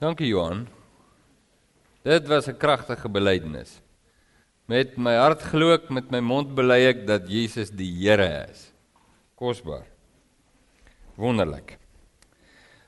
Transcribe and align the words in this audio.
Dankie 0.00 0.28
Johan. 0.28 0.66
Dit 2.02 2.26
was 2.28 2.48
'n 2.48 2.56
kragtige 2.56 3.08
belydenis. 3.08 3.80
Met 4.66 4.96
my 4.96 5.14
hart 5.16 5.42
glo 5.42 5.74
ek, 5.74 5.90
met 5.90 6.10
my 6.10 6.20
mond 6.20 6.54
bely 6.54 6.88
ek 6.88 7.06
dat 7.06 7.28
Jesus 7.28 7.70
die 7.70 7.92
Here 7.92 8.46
is. 8.50 8.72
Kosbaar. 9.36 9.84
Wonderlik. 11.16 11.78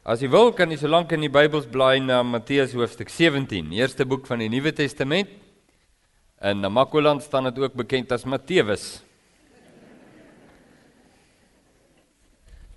As 0.05 0.21
jy 0.21 0.29
wil, 0.29 0.53
kan 0.53 0.71
jy 0.71 0.77
so 0.77 0.89
lank 0.89 1.13
in 1.13 1.21
die 1.21 1.29
Bybels 1.29 1.67
blaai 1.67 2.01
na 2.01 2.23
Matteus 2.23 2.73
hoofstuk 2.73 3.09
17, 3.09 3.73
eerste 3.73 4.05
boek 4.05 4.27
van 4.27 4.39
die 4.39 4.49
Nuwe 4.49 4.73
Testament. 4.73 5.29
In 6.43 6.61
Namakoland 6.61 7.23
staan 7.23 7.45
dit 7.45 7.59
ook 7.59 7.75
bekend 7.75 8.13
as 8.13 8.25
Matteus. 8.25 9.03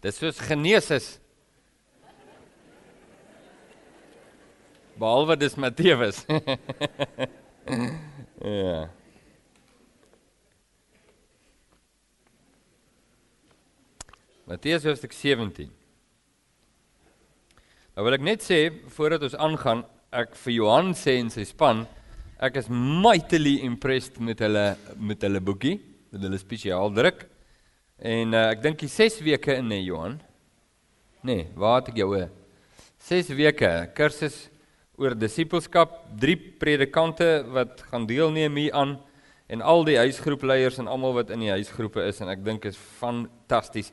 Dis 0.02 0.18
soos 0.18 0.39
Genesis. 0.39 1.20
Behalwe 4.99 5.38
dis 5.39 5.55
Matteus. 5.55 6.26
ja. 8.44 8.89
Matteus 14.49 14.84
hoofstuk 14.84 15.16
17. 15.16 15.70
Nou 17.95 18.03
wil 18.08 18.17
ek 18.17 18.25
net 18.27 18.44
sê 18.44 18.59
voordat 18.91 19.23
ons 19.30 19.38
aangaan, 19.39 19.85
ek 20.12 20.35
vir 20.41 20.55
Johan 20.58 20.91
sê 20.98 21.16
en 21.22 21.31
sy 21.31 21.47
span, 21.47 21.86
ek 22.44 22.59
is 22.59 22.67
mightily 22.67 23.61
impressed 23.63 24.20
met 24.20 24.44
hulle 24.44 24.67
met 25.00 25.23
hulle 25.23 25.39
boekie, 25.39 25.77
met 26.11 26.27
hulle 26.27 26.44
spesiaal 26.44 26.91
druk. 26.91 27.23
En 28.03 28.36
uh, 28.36 28.45
ek 28.52 28.67
dink 28.67 28.84
die 28.84 28.91
6 28.91 29.23
weke 29.23 29.55
in 29.61 29.72
nee 29.72 29.88
Johan. 29.88 30.20
Nee, 31.23 31.47
waar 31.55 31.80
het 31.80 31.94
ek 31.94 32.03
jou? 32.03 32.11
6 33.08 33.31
weke 33.39 33.75
kursus 33.95 34.50
oor 34.99 35.16
disippelskap, 35.16 35.95
drie 36.20 36.35
predikante 36.35 37.45
wat 37.55 37.86
gaan 37.89 38.05
deelneem 38.09 38.58
hier 38.59 38.75
aan 38.75 38.97
en 39.50 39.64
al 39.66 39.86
die 39.88 39.97
huisgroepleiers 39.97 40.78
en 40.81 40.89
almal 40.92 41.16
wat 41.16 41.31
in 41.33 41.42
die 41.45 41.53
huisgroepe 41.53 42.03
is 42.05 42.19
en 42.22 42.30
ek 42.30 42.44
dink 42.45 42.67
is 42.69 42.78
fantasties. 43.00 43.89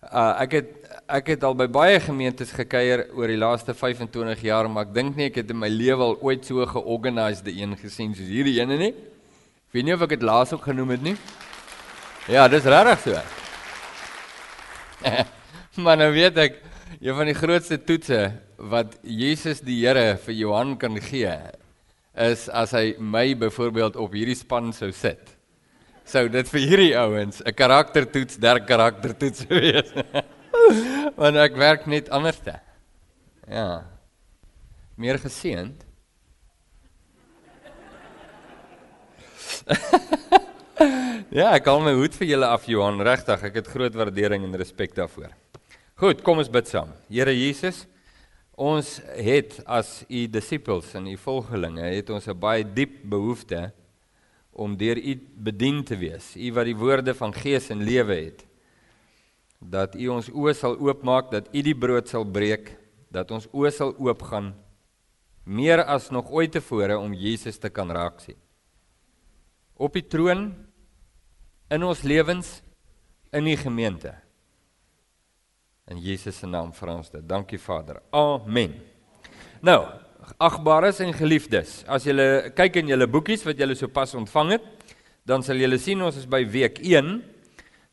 Uh 0.00 0.30
ek 0.44 0.54
het 0.58 0.68
ek 1.10 1.32
het 1.34 1.42
al 1.44 1.56
by 1.58 1.66
baie 1.66 1.98
gemeentes 2.00 2.52
gekuier 2.54 3.08
oor 3.18 3.32
die 3.32 3.40
laaste 3.40 3.74
25 3.74 4.44
jaar, 4.46 4.68
maar 4.70 4.86
ek 4.86 4.94
dink 4.94 5.18
nie 5.18 5.26
ek 5.26 5.40
het 5.42 5.50
in 5.50 5.58
my 5.58 5.68
lewe 5.72 6.06
al 6.06 6.16
ooit 6.22 6.46
so 6.46 6.64
georganiseerde 6.70 7.56
een 7.56 7.74
gesien 7.80 8.14
soos 8.14 8.30
hierdie 8.30 8.60
ene 8.60 8.78
nie. 8.78 8.92
Ek 8.94 9.76
weet 9.76 9.88
nie 9.88 9.96
of 9.96 10.04
ek 10.06 10.14
dit 10.14 10.26
laas 10.26 10.54
ook 10.54 10.64
genoem 10.70 10.94
het 10.94 11.02
nie. 11.10 11.16
Ja, 12.30 12.46
dis 12.48 12.68
regtig 12.68 13.02
so. 13.08 13.18
maar 15.84 15.98
nou 15.98 16.10
weet 16.14 16.38
ek, 16.38 16.60
een 17.00 17.16
van 17.16 17.26
die 17.26 17.36
grootste 17.36 17.78
toetse 17.80 18.22
wat 18.68 18.98
Jesus 19.02 19.62
die 19.64 19.80
Here 19.80 20.16
vir 20.20 20.34
Johan 20.36 20.76
kan 20.76 20.98
gee 21.00 21.32
is 22.20 22.48
as 22.52 22.74
hy 22.76 22.94
my 22.98 23.34
byvoorbeeld 23.38 23.96
op 23.96 24.12
hierdie 24.12 24.36
span 24.36 24.72
sou 24.76 24.90
sit. 24.92 25.36
Sou 26.04 26.26
dit 26.28 26.48
vir 26.52 26.60
hierdie 26.66 26.94
ouens 26.98 27.40
'n 27.40 27.54
karaktertoets, 27.54 28.36
der 28.36 28.60
karaktertoets 28.60 29.46
wees. 29.50 29.92
Want 31.16 31.36
ek 31.36 31.56
werk 31.56 31.86
net 31.86 32.10
anderste. 32.10 32.60
Ja. 33.48 33.84
Meer 34.96 35.18
geseend. 35.18 35.86
ja, 41.38 41.54
ek 41.54 41.66
haal 41.66 41.80
my 41.84 41.94
hoed 41.94 42.14
vir 42.18 42.26
julle 42.32 42.46
af 42.46 42.66
Johan, 42.68 43.00
regtig. 43.00 43.42
Ek 43.46 43.54
het 43.62 43.70
groot 43.70 43.94
waardering 43.94 44.44
en 44.44 44.58
respek 44.58 44.94
daarvoor. 44.96 45.30
Goed, 46.00 46.22
kom 46.24 46.38
ons 46.40 46.50
bid 46.50 46.68
saam. 46.68 46.92
Here 47.12 47.32
Jesus, 47.34 47.86
ons 48.60 48.88
het 49.16 49.56
as 49.64 50.02
u 50.08 50.26
disippels 50.28 50.92
en 50.98 51.06
u 51.08 51.16
volgelinge 51.16 51.86
het 51.86 52.10
ons 52.12 52.28
'n 52.28 52.38
baie 52.38 52.64
diep 52.64 53.00
behoefte 53.08 53.72
om 54.52 54.76
deur 54.76 54.98
u 54.98 55.14
bedien 55.36 55.84
te 55.84 55.96
wees. 55.96 56.36
U 56.36 56.52
wat 56.52 56.64
die 56.64 56.76
woorde 56.76 57.14
van 57.14 57.32
gees 57.32 57.70
en 57.70 57.82
lewe 57.82 58.14
het. 58.14 58.46
Dat 59.58 59.94
u 59.94 60.08
ons 60.08 60.28
oë 60.28 60.54
sal 60.54 60.76
oopmaak, 60.78 61.30
dat 61.30 61.48
u 61.52 61.62
die 61.62 61.74
brood 61.74 62.08
sal 62.08 62.24
breek, 62.24 62.76
dat 63.10 63.30
ons 63.30 63.48
oë 63.52 63.70
sal 63.70 63.94
oopgaan 63.98 64.54
meer 65.44 65.84
as 65.84 66.10
nog 66.10 66.30
ooit 66.30 66.52
tevore 66.52 66.98
om 66.98 67.14
Jesus 67.14 67.58
te 67.58 67.70
kan 67.70 67.90
raak 67.90 68.20
sien. 68.20 68.38
Op 69.76 69.92
die 69.92 70.06
troon 70.06 70.54
in 71.70 71.82
ons 71.82 72.02
lewens 72.02 72.62
in 73.32 73.44
die 73.44 73.56
gemeente. 73.56 74.14
In 75.90 75.98
Jesus 75.98 76.38
se 76.38 76.46
naam 76.46 76.70
vra 76.70 76.94
ons 76.94 77.10
dit. 77.10 77.22
Dankie 77.26 77.58
Vader. 77.58 77.98
Amen. 78.14 78.76
Nou, 79.66 79.80
agbares 80.38 81.00
en 81.02 81.10
geliefdes, 81.16 81.80
as 81.90 82.06
julle 82.06 82.52
kyk 82.54 82.78
in 82.78 82.92
julle 82.92 83.08
boekies 83.10 83.42
wat 83.48 83.58
julle 83.58 83.74
sopas 83.74 84.14
ontvang 84.14 84.54
het, 84.54 84.68
dan 85.26 85.42
sal 85.42 85.58
julle 85.58 85.80
sien 85.82 86.00
ons 86.06 86.16
is 86.16 86.28
by 86.30 86.44
week 86.46 86.78
1. 86.78 87.10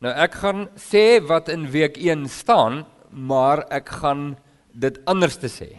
Nou 0.06 0.14
ek 0.14 0.38
gaan 0.44 0.68
sê 0.78 1.18
wat 1.26 1.50
in 1.50 1.66
week 1.74 1.98
1 1.98 2.28
staan, 2.30 2.84
maar 3.10 3.66
ek 3.74 3.90
gaan 4.04 4.30
dit 4.78 5.02
anders 5.10 5.40
te 5.42 5.50
sê 5.50 5.72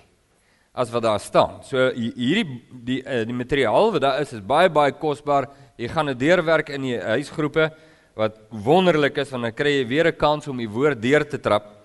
as 0.79 0.91
wat 0.95 1.07
daar 1.07 1.23
staan. 1.23 1.59
So 1.67 1.89
hierdie 1.95 2.61
die 2.87 3.01
eh, 3.03 3.25
die 3.27 3.35
materiaal 3.35 3.93
wat 3.95 4.03
daar 4.03 4.21
is 4.23 4.35
is 4.35 4.43
baie 4.43 4.71
baie 4.71 4.95
kosbaar. 4.95 5.49
Jy 5.79 5.91
gaan 5.95 6.11
dit 6.13 6.21
deurwerk 6.27 6.71
in 6.75 6.87
die 6.87 6.99
huisgroepe 6.99 7.71
wat 8.19 8.39
wonderlik 8.51 9.19
is 9.23 9.31
want 9.31 9.47
dan 9.47 9.55
kry 9.55 9.79
jy 9.79 9.89
weer 9.89 10.07
'n 10.11 10.19
kans 10.19 10.49
om 10.49 10.59
die 10.59 10.71
woord 10.71 11.03
deur 11.03 11.23
te 11.23 11.39
trap. 11.39 11.78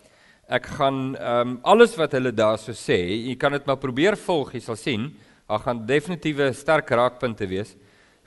Ek 0.54 0.68
gaan 0.78 1.16
ehm 1.18 1.48
um, 1.48 1.54
alles 1.66 1.96
wat 1.98 2.12
hulle 2.14 2.30
daar 2.32 2.60
so 2.62 2.76
sê, 2.78 3.00
jy 3.26 3.34
kan 3.42 3.56
dit 3.56 3.66
maar 3.66 3.80
probeer 3.82 4.14
volg, 4.22 4.52
jy 4.54 4.60
sal 4.62 4.78
sien, 4.78 5.08
daar 5.50 5.64
gaan 5.64 5.80
definitiewe 5.90 6.52
sterk 6.54 6.92
raakpunte 6.94 7.48
wees. 7.50 7.72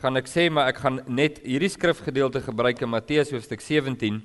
Gaan 0.02 0.18
ek 0.18 0.26
sê 0.26 0.48
maar 0.50 0.72
ek 0.72 0.80
gaan 0.82 0.98
net 1.06 1.38
hierdie 1.44 1.70
skrifgedeelte 1.70 2.42
gebruik 2.42 2.82
in 2.82 2.90
Matteus 2.90 3.30
hoofstuk 3.30 3.62
17 3.62 4.18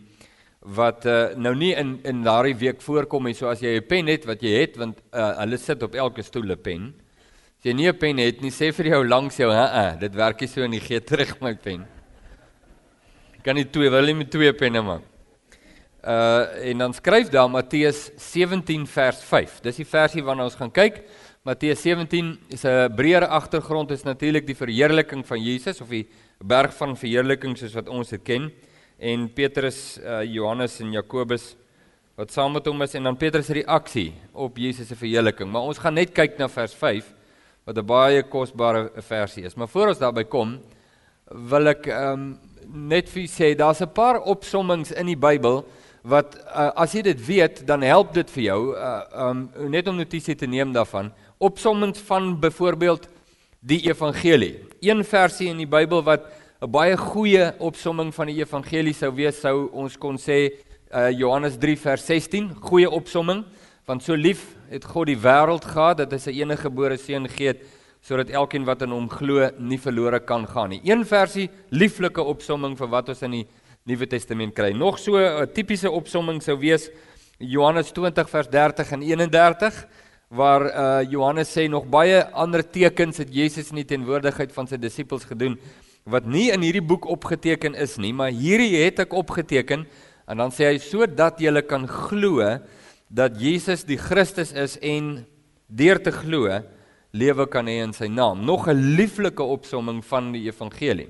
wat 0.77 1.05
uh, 1.09 1.33
nou 1.37 1.53
nie 1.57 1.71
in 1.77 1.99
in 2.05 2.23
daardie 2.25 2.57
week 2.57 2.81
voorkom 2.81 3.29
nie. 3.29 3.35
So 3.37 3.49
as 3.53 3.61
jy 3.61 3.77
'n 3.77 3.87
pen 3.87 4.09
het 4.09 4.25
wat 4.25 4.41
jy 4.41 4.55
het 4.61 4.81
want 4.81 4.97
uh, 5.13 5.37
hulle 5.43 5.57
sit 5.57 5.83
op 5.83 5.95
elke 5.95 6.23
stoel 6.23 6.57
'n 6.57 6.57
pen. 6.57 6.93
As 7.59 7.69
jy 7.69 7.73
nie 7.73 7.87
'n 7.87 7.97
pen 7.97 8.17
het 8.17 8.41
nie, 8.41 8.49
sê 8.49 8.73
vir 8.73 8.85
jou 8.97 9.07
langs 9.07 9.37
jou, 9.37 9.51
"Hæ, 9.51 9.99
dit 9.99 10.15
werk 10.15 10.41
nie 10.41 10.47
so 10.47 10.67
nie, 10.67 10.79
gee 10.79 10.99
terug 10.99 11.39
my 11.41 11.53
pen." 11.53 11.85
Kan 13.43 13.55
nie 13.55 13.65
twee, 13.65 13.89
wil 13.89 14.07
jy 14.07 14.13
met 14.13 14.31
twee 14.31 14.53
penne 14.53 14.81
maak? 14.81 15.10
Uh 16.01 16.69
en 16.71 16.77
dan 16.77 16.93
skryf 16.93 17.29
daar 17.29 17.49
Matteus 17.49 18.09
17 18.17 18.87
vers 18.87 19.19
5. 19.21 19.59
Dis 19.61 19.75
die 19.75 19.85
versie 19.85 20.23
waarna 20.25 20.47
ons 20.47 20.57
gaan 20.57 20.71
kyk. 20.73 21.03
Matteus 21.45 21.81
17 21.81 22.39
is 22.49 22.65
'n 22.65 22.95
breër 22.95 23.27
agtergrond 23.27 23.91
is 23.91 24.03
natuurlik 24.03 24.47
die 24.47 24.55
verheerliking 24.55 25.25
van 25.25 25.43
Jesus 25.43 25.81
of 25.81 25.89
die 25.89 26.07
berg 26.39 26.73
van 26.73 26.97
verheerliking 26.97 27.57
soos 27.57 27.73
wat 27.73 27.89
ons 27.89 28.09
dit 28.09 28.23
ken. 28.23 28.51
En 28.97 29.29
Petrus, 29.33 29.99
uh 30.03 30.23
Johannes 30.23 30.79
en 30.79 30.91
Jakobus 30.91 31.55
wat 32.15 32.31
saam 32.31 32.53
met 32.53 32.65
hom 32.65 32.81
is 32.81 32.95
en 32.95 33.03
dan 33.03 33.17
Petrus 33.17 33.45
se 33.45 33.53
reaksie 33.53 34.13
op 34.33 34.57
Jesus 34.57 34.87
se 34.87 34.95
verheerliking. 34.95 35.51
Maar 35.51 35.61
ons 35.61 35.77
gaan 35.77 35.93
net 35.93 36.13
kyk 36.13 36.37
na 36.39 36.47
vers 36.47 36.73
5 36.73 37.13
wat 37.65 37.77
'n 37.77 37.85
baie 37.85 38.23
kosbare 38.23 38.91
versie 38.97 39.43
is. 39.43 39.55
Maar 39.55 39.67
voor 39.67 39.87
ons 39.87 39.99
daarby 39.99 40.23
kom, 40.23 40.59
wil 41.29 41.67
ek 41.67 41.87
ehm 41.87 42.13
um, 42.13 42.39
net 42.73 43.09
vir 43.09 43.27
sê 43.27 43.55
daar's 43.55 43.81
'n 43.81 43.93
paar 43.93 44.21
opsommings 44.21 44.91
in 44.91 45.05
die 45.05 45.15
Bybel 45.15 45.65
wat 46.01 46.35
uh, 46.47 46.71
as 46.81 46.93
jy 46.97 47.03
dit 47.05 47.25
weet, 47.25 47.63
dan 47.67 47.83
help 47.85 48.13
dit 48.13 48.29
vir 48.35 48.43
jou 48.43 48.59
uh, 48.73 49.01
um 49.29 49.47
net 49.69 49.87
om 49.87 49.99
notisie 49.99 50.35
te 50.35 50.49
neem 50.49 50.73
daarvan. 50.73 51.11
Opsommings 51.37 52.01
van 52.07 52.33
byvoorbeeld 52.41 53.07
die 53.61 53.83
evangelie. 53.85 54.55
Een 54.81 55.03
versie 55.05 55.51
in 55.51 55.61
die 55.61 55.69
Bybel 55.69 56.01
wat 56.03 56.25
'n 56.61 56.69
baie 56.69 56.97
goeie 56.97 57.53
opsomming 57.59 58.13
van 58.13 58.27
die 58.27 58.37
evangelie 58.41 58.93
sou 58.93 59.11
wees, 59.15 59.41
sou 59.41 59.69
ons 59.73 59.97
kon 59.97 60.17
sê 60.17 60.51
uh, 60.93 61.09
Johannes 61.09 61.57
3 61.57 61.77
vers 61.77 62.05
16, 62.05 62.55
goeie 62.61 62.89
opsomming, 62.89 63.45
want 63.85 64.03
so 64.03 64.15
lief 64.15 64.55
het 64.69 64.85
God 64.85 65.07
die 65.07 65.17
wêreld 65.17 65.65
gehad 65.65 65.97
dat 65.97 66.11
hy 66.11 66.17
sy 66.17 66.33
enige 66.37 66.69
gebore 66.69 66.97
seun 66.97 67.27
gegee 67.27 67.53
het 67.53 67.63
sodat 68.01 68.29
elkeen 68.33 68.65
wat 68.65 68.81
in 68.81 68.93
hom 68.95 69.09
glo 69.09 69.49
nie 69.59 69.77
verlore 69.77 70.19
kan 70.25 70.47
gaan 70.47 70.71
nie. 70.73 70.81
Een 70.83 71.03
versie 71.05 71.49
lieflike 71.69 72.21
opsomming 72.21 72.73
vir 72.77 72.89
wat 72.89 73.09
ons 73.13 73.21
in 73.27 73.31
die 73.31 73.47
Nuwe 73.89 74.05
Testament 74.07 74.53
kry. 74.53 74.73
Nog 74.77 74.99
so 74.99 75.17
'n 75.17 75.47
tipiese 75.53 75.89
opsomming 75.89 76.41
sou 76.41 76.57
wees 76.57 76.89
Johannes 77.39 77.91
20 77.91 78.29
vers 78.29 78.47
30 78.47 78.91
en 78.91 79.01
31 79.01 79.87
waar 80.29 80.61
uh 80.61 81.11
Johannes 81.11 81.49
sê 81.49 81.67
nog 81.67 81.89
baie 81.89 82.23
ander 82.31 82.63
tekens 82.63 83.17
het 83.17 83.33
Jesus 83.33 83.69
in 83.71 83.81
die 83.81 83.85
teenwoordigheid 83.85 84.51
van 84.53 84.67
sy 84.67 84.77
disippels 84.77 85.25
gedoen 85.25 85.57
wat 86.05 86.25
nie 86.25 86.51
in 86.51 86.61
hierdie 86.61 86.81
boek 86.81 87.05
opgeteken 87.05 87.75
is 87.75 87.97
nie, 87.97 88.13
maar 88.13 88.31
hierdie 88.31 88.83
het 88.83 88.99
ek 88.99 89.13
opgeteken 89.13 89.85
en 90.27 90.37
dan 90.37 90.51
sê 90.51 90.69
hy 90.71 90.77
sodat 90.77 91.41
julle 91.41 91.61
kan 91.61 91.87
glo 91.87 92.59
dat 93.09 93.35
Jesus 93.41 93.83
die 93.83 93.97
Christus 93.97 94.53
is 94.53 94.77
en 94.81 95.25
deur 95.67 95.99
te 96.01 96.11
glo 96.11 96.61
lewe 97.11 97.45
kan 97.51 97.67
hê 97.67 97.81
in 97.83 97.93
sy 97.93 98.07
naam. 98.07 98.45
Nog 98.45 98.67
'n 98.69 98.95
lieflike 98.95 99.43
opsomming 99.43 100.05
van 100.05 100.31
die 100.31 100.47
evangelie. 100.47 101.09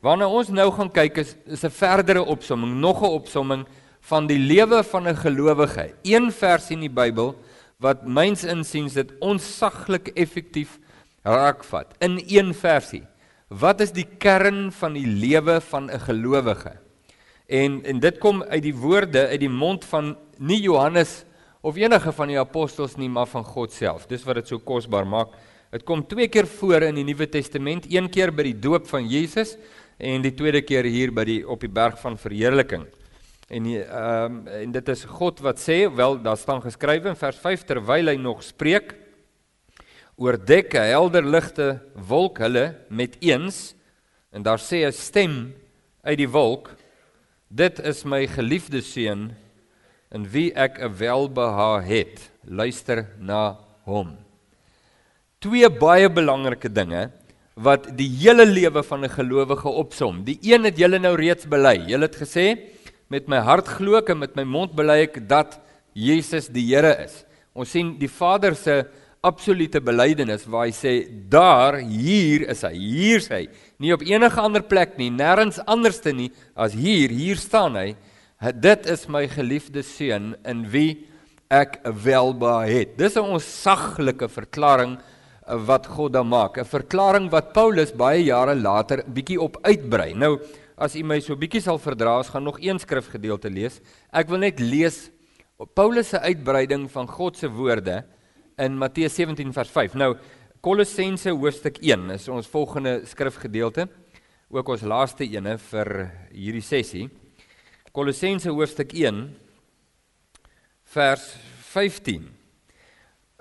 Waarna 0.00 0.30
ons 0.32 0.48
nou 0.48 0.70
gaan 0.72 0.88
kyk 0.88 1.18
is 1.20 1.34
is 1.44 1.64
'n 1.64 1.70
verdere 1.70 2.24
opsomming, 2.24 2.80
nog 2.80 3.02
'n 3.02 3.12
opsomming 3.20 3.66
van 4.00 4.26
die 4.26 4.38
lewe 4.38 4.82
van 4.82 5.08
'n 5.08 5.16
gelowige. 5.16 5.94
Een 6.02 6.32
vers 6.32 6.70
in 6.70 6.80
die 6.80 6.90
Bybel 6.90 7.36
wat 7.78 8.06
myns 8.06 8.44
insiens 8.44 8.92
dit 8.92 9.12
onsaglik 9.20 10.08
effektief 10.08 10.78
raakvat 11.22 11.94
in 11.98 12.22
een 12.26 12.54
versie. 12.54 13.06
Wat 13.48 13.80
is 13.80 13.92
die 13.92 14.06
kern 14.18 14.72
van 14.72 14.92
die 14.92 15.06
lewe 15.06 15.60
van 15.60 15.90
'n 15.90 16.00
gelowige? 16.00 16.72
En 17.46 17.84
en 17.84 18.00
dit 18.00 18.18
kom 18.18 18.42
uit 18.42 18.62
die 18.62 18.74
woorde 18.74 19.26
uit 19.26 19.40
die 19.40 19.48
mond 19.48 19.84
van 19.84 20.16
nie 20.38 20.60
Johannes 20.60 21.24
of 21.60 21.76
enige 21.76 22.12
van 22.12 22.28
die 22.28 22.38
apostels 22.38 22.96
nie, 22.96 23.08
maar 23.08 23.26
van 23.26 23.44
God 23.44 23.72
self. 23.72 24.06
Dis 24.06 24.24
wat 24.24 24.34
dit 24.34 24.48
so 24.48 24.58
kosbaar 24.58 25.06
maak. 25.06 25.28
Dit 25.70 25.82
kom 25.82 26.06
twee 26.06 26.28
keer 26.28 26.46
voor 26.46 26.82
in 26.82 26.94
die 26.94 27.04
Nuwe 27.04 27.28
Testament, 27.28 27.86
een 27.92 28.10
keer 28.10 28.32
by 28.32 28.42
die 28.42 28.58
doop 28.58 28.88
van 28.88 29.06
Jesus 29.06 29.56
en 30.00 30.22
die 30.24 30.34
tweede 30.34 30.62
keer 30.64 30.88
hier 30.88 31.12
by 31.12 31.24
die 31.28 31.40
op 31.48 31.60
die 31.60 31.70
berg 31.72 31.98
van 32.00 32.18
verheerliking. 32.18 32.86
En 33.50 33.66
ehm 33.66 34.40
um, 34.40 34.46
en 34.46 34.72
dit 34.72 34.88
is 34.88 35.04
God 35.04 35.40
wat 35.42 35.58
sê, 35.60 35.84
wel 35.94 36.20
daar 36.22 36.38
staan 36.38 36.62
geskrywe 36.62 37.10
in 37.10 37.18
vers 37.18 37.38
5 37.38 37.64
terwyl 37.66 38.12
hy 38.12 38.16
nog 38.16 38.42
spreek 38.46 38.94
oordek 40.16 40.74
'n 40.74 40.90
helder 40.92 41.24
ligte 41.24 41.80
wolk 41.94 42.38
hulle 42.38 42.76
met 42.88 43.16
eens 43.20 43.74
en 44.30 44.42
daar 44.42 44.60
sê 44.60 44.86
'n 44.86 44.92
stem 44.92 45.54
uit 46.02 46.18
die 46.18 46.28
wolk 46.28 46.76
dit 47.48 47.80
is 47.80 48.04
my 48.04 48.26
geliefde 48.26 48.80
seun 48.80 49.32
in 50.14 50.26
wie 50.30 50.52
ek 50.54 50.78
'n 50.78 50.94
welbehae 50.98 51.82
het. 51.82 52.30
Luister 52.44 53.06
na 53.18 53.58
hom. 53.84 54.16
Twee 55.38 55.68
baie 55.70 56.08
belangrike 56.08 56.68
dinge 56.68 57.10
wat 57.54 57.90
die 57.96 58.08
hele 58.22 58.46
lewe 58.46 58.82
van 58.82 59.04
'n 59.04 59.08
gelowige 59.10 59.68
opsom. 59.68 60.24
Die 60.24 60.38
een 60.42 60.64
het 60.64 60.78
julle 60.78 60.98
nou 60.98 61.14
reeds 61.16 61.46
bely. 61.46 61.76
Julle 61.86 62.06
het 62.06 62.16
gesê 62.16 62.58
met 63.08 63.28
my 63.28 63.38
hart 63.38 63.68
glo 63.68 63.96
ek 63.96 64.10
en 64.10 64.18
met 64.18 64.36
my 64.36 64.44
mond 64.44 64.74
bely 64.74 65.02
ek 65.02 65.28
dat 65.28 65.60
Jesus 65.94 66.48
die 66.48 66.74
Here 66.74 67.04
is. 67.04 67.24
Ons 67.54 67.70
sien 67.70 67.98
die 67.98 68.08
Vader 68.08 68.54
se 68.54 68.86
absolute 69.20 69.80
belydenis 69.80 70.46
waar 70.48 70.66
hy 70.66 70.72
sê 70.72 70.92
daar 71.28 71.80
hier 71.82 72.48
is 72.48 72.62
hy. 72.62 72.72
Hier 72.72 73.20
is 73.20 73.28
hy. 73.28 73.48
Nie 73.78 73.92
op 73.92 74.04
enige 74.06 74.40
ander 74.40 74.62
plek 74.62 74.96
nie 74.98 75.10
nêrens 75.10 75.60
anderste 75.66 76.12
nie 76.12 76.30
as 76.56 76.72
hier. 76.72 77.10
Hier 77.10 77.36
staan 77.36 77.76
hy. 77.76 77.96
Dit 78.56 78.86
is 78.88 79.08
my 79.08 79.26
geliefde 79.28 79.82
seun 79.84 80.34
in 80.48 80.64
wie 80.72 81.04
ek 81.50 81.80
welba 82.04 82.62
het. 82.64 82.96
Dis 82.96 83.16
'n 83.16 83.36
onsaglike 83.36 84.28
verklaring 84.28 84.98
wat 85.66 85.86
God 85.86 86.12
dan 86.12 86.28
maak 86.28 86.58
'n 86.58 86.64
verklaring 86.64 87.30
wat 87.30 87.52
Paulus 87.52 87.92
baie 87.92 88.24
jare 88.24 88.54
later 88.54 89.04
bietjie 89.06 89.40
op 89.40 89.58
uitbrei 89.62 90.14
nou 90.14 90.38
as 90.76 90.96
u 90.96 91.02
my 91.02 91.20
so 91.20 91.36
bietjie 91.36 91.60
sal 91.60 91.78
verdra 91.78 92.18
ons 92.18 92.28
gaan 92.28 92.44
nog 92.44 92.58
een 92.60 92.78
skrifgedeelte 92.78 93.50
lees 93.50 93.80
ek 94.12 94.28
wil 94.28 94.38
net 94.38 94.60
lees 94.60 95.10
Paulus 95.74 96.08
se 96.08 96.20
uitbreiding 96.20 96.90
van 96.90 97.08
God 97.08 97.36
se 97.36 97.48
woorde 97.50 98.04
in 98.56 98.78
Matteus 98.78 99.14
17 99.14 99.52
vers 99.52 99.68
5. 99.68 99.94
Nou 99.94 100.14
Kolossense 100.60 101.32
hoofstuk 101.32 101.78
1 101.80 102.10
is 102.12 102.28
ons 102.28 102.48
volgende 102.48 102.98
skrifgedeelte, 103.08 103.86
ook 104.52 104.68
ons 104.68 104.82
laaste 104.84 105.24
ene 105.24 105.54
vir 105.70 105.90
hierdie 106.32 106.64
sessie. 106.64 107.06
Kolossense 107.96 108.52
hoofstuk 108.52 108.92
1 108.92 109.22
vers 110.92 111.24
15. 111.72 112.39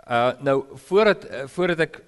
Uh 0.09 0.33
nou 0.41 0.63
voordat 0.87 1.25
voordat 1.53 1.79
ek 1.85 1.99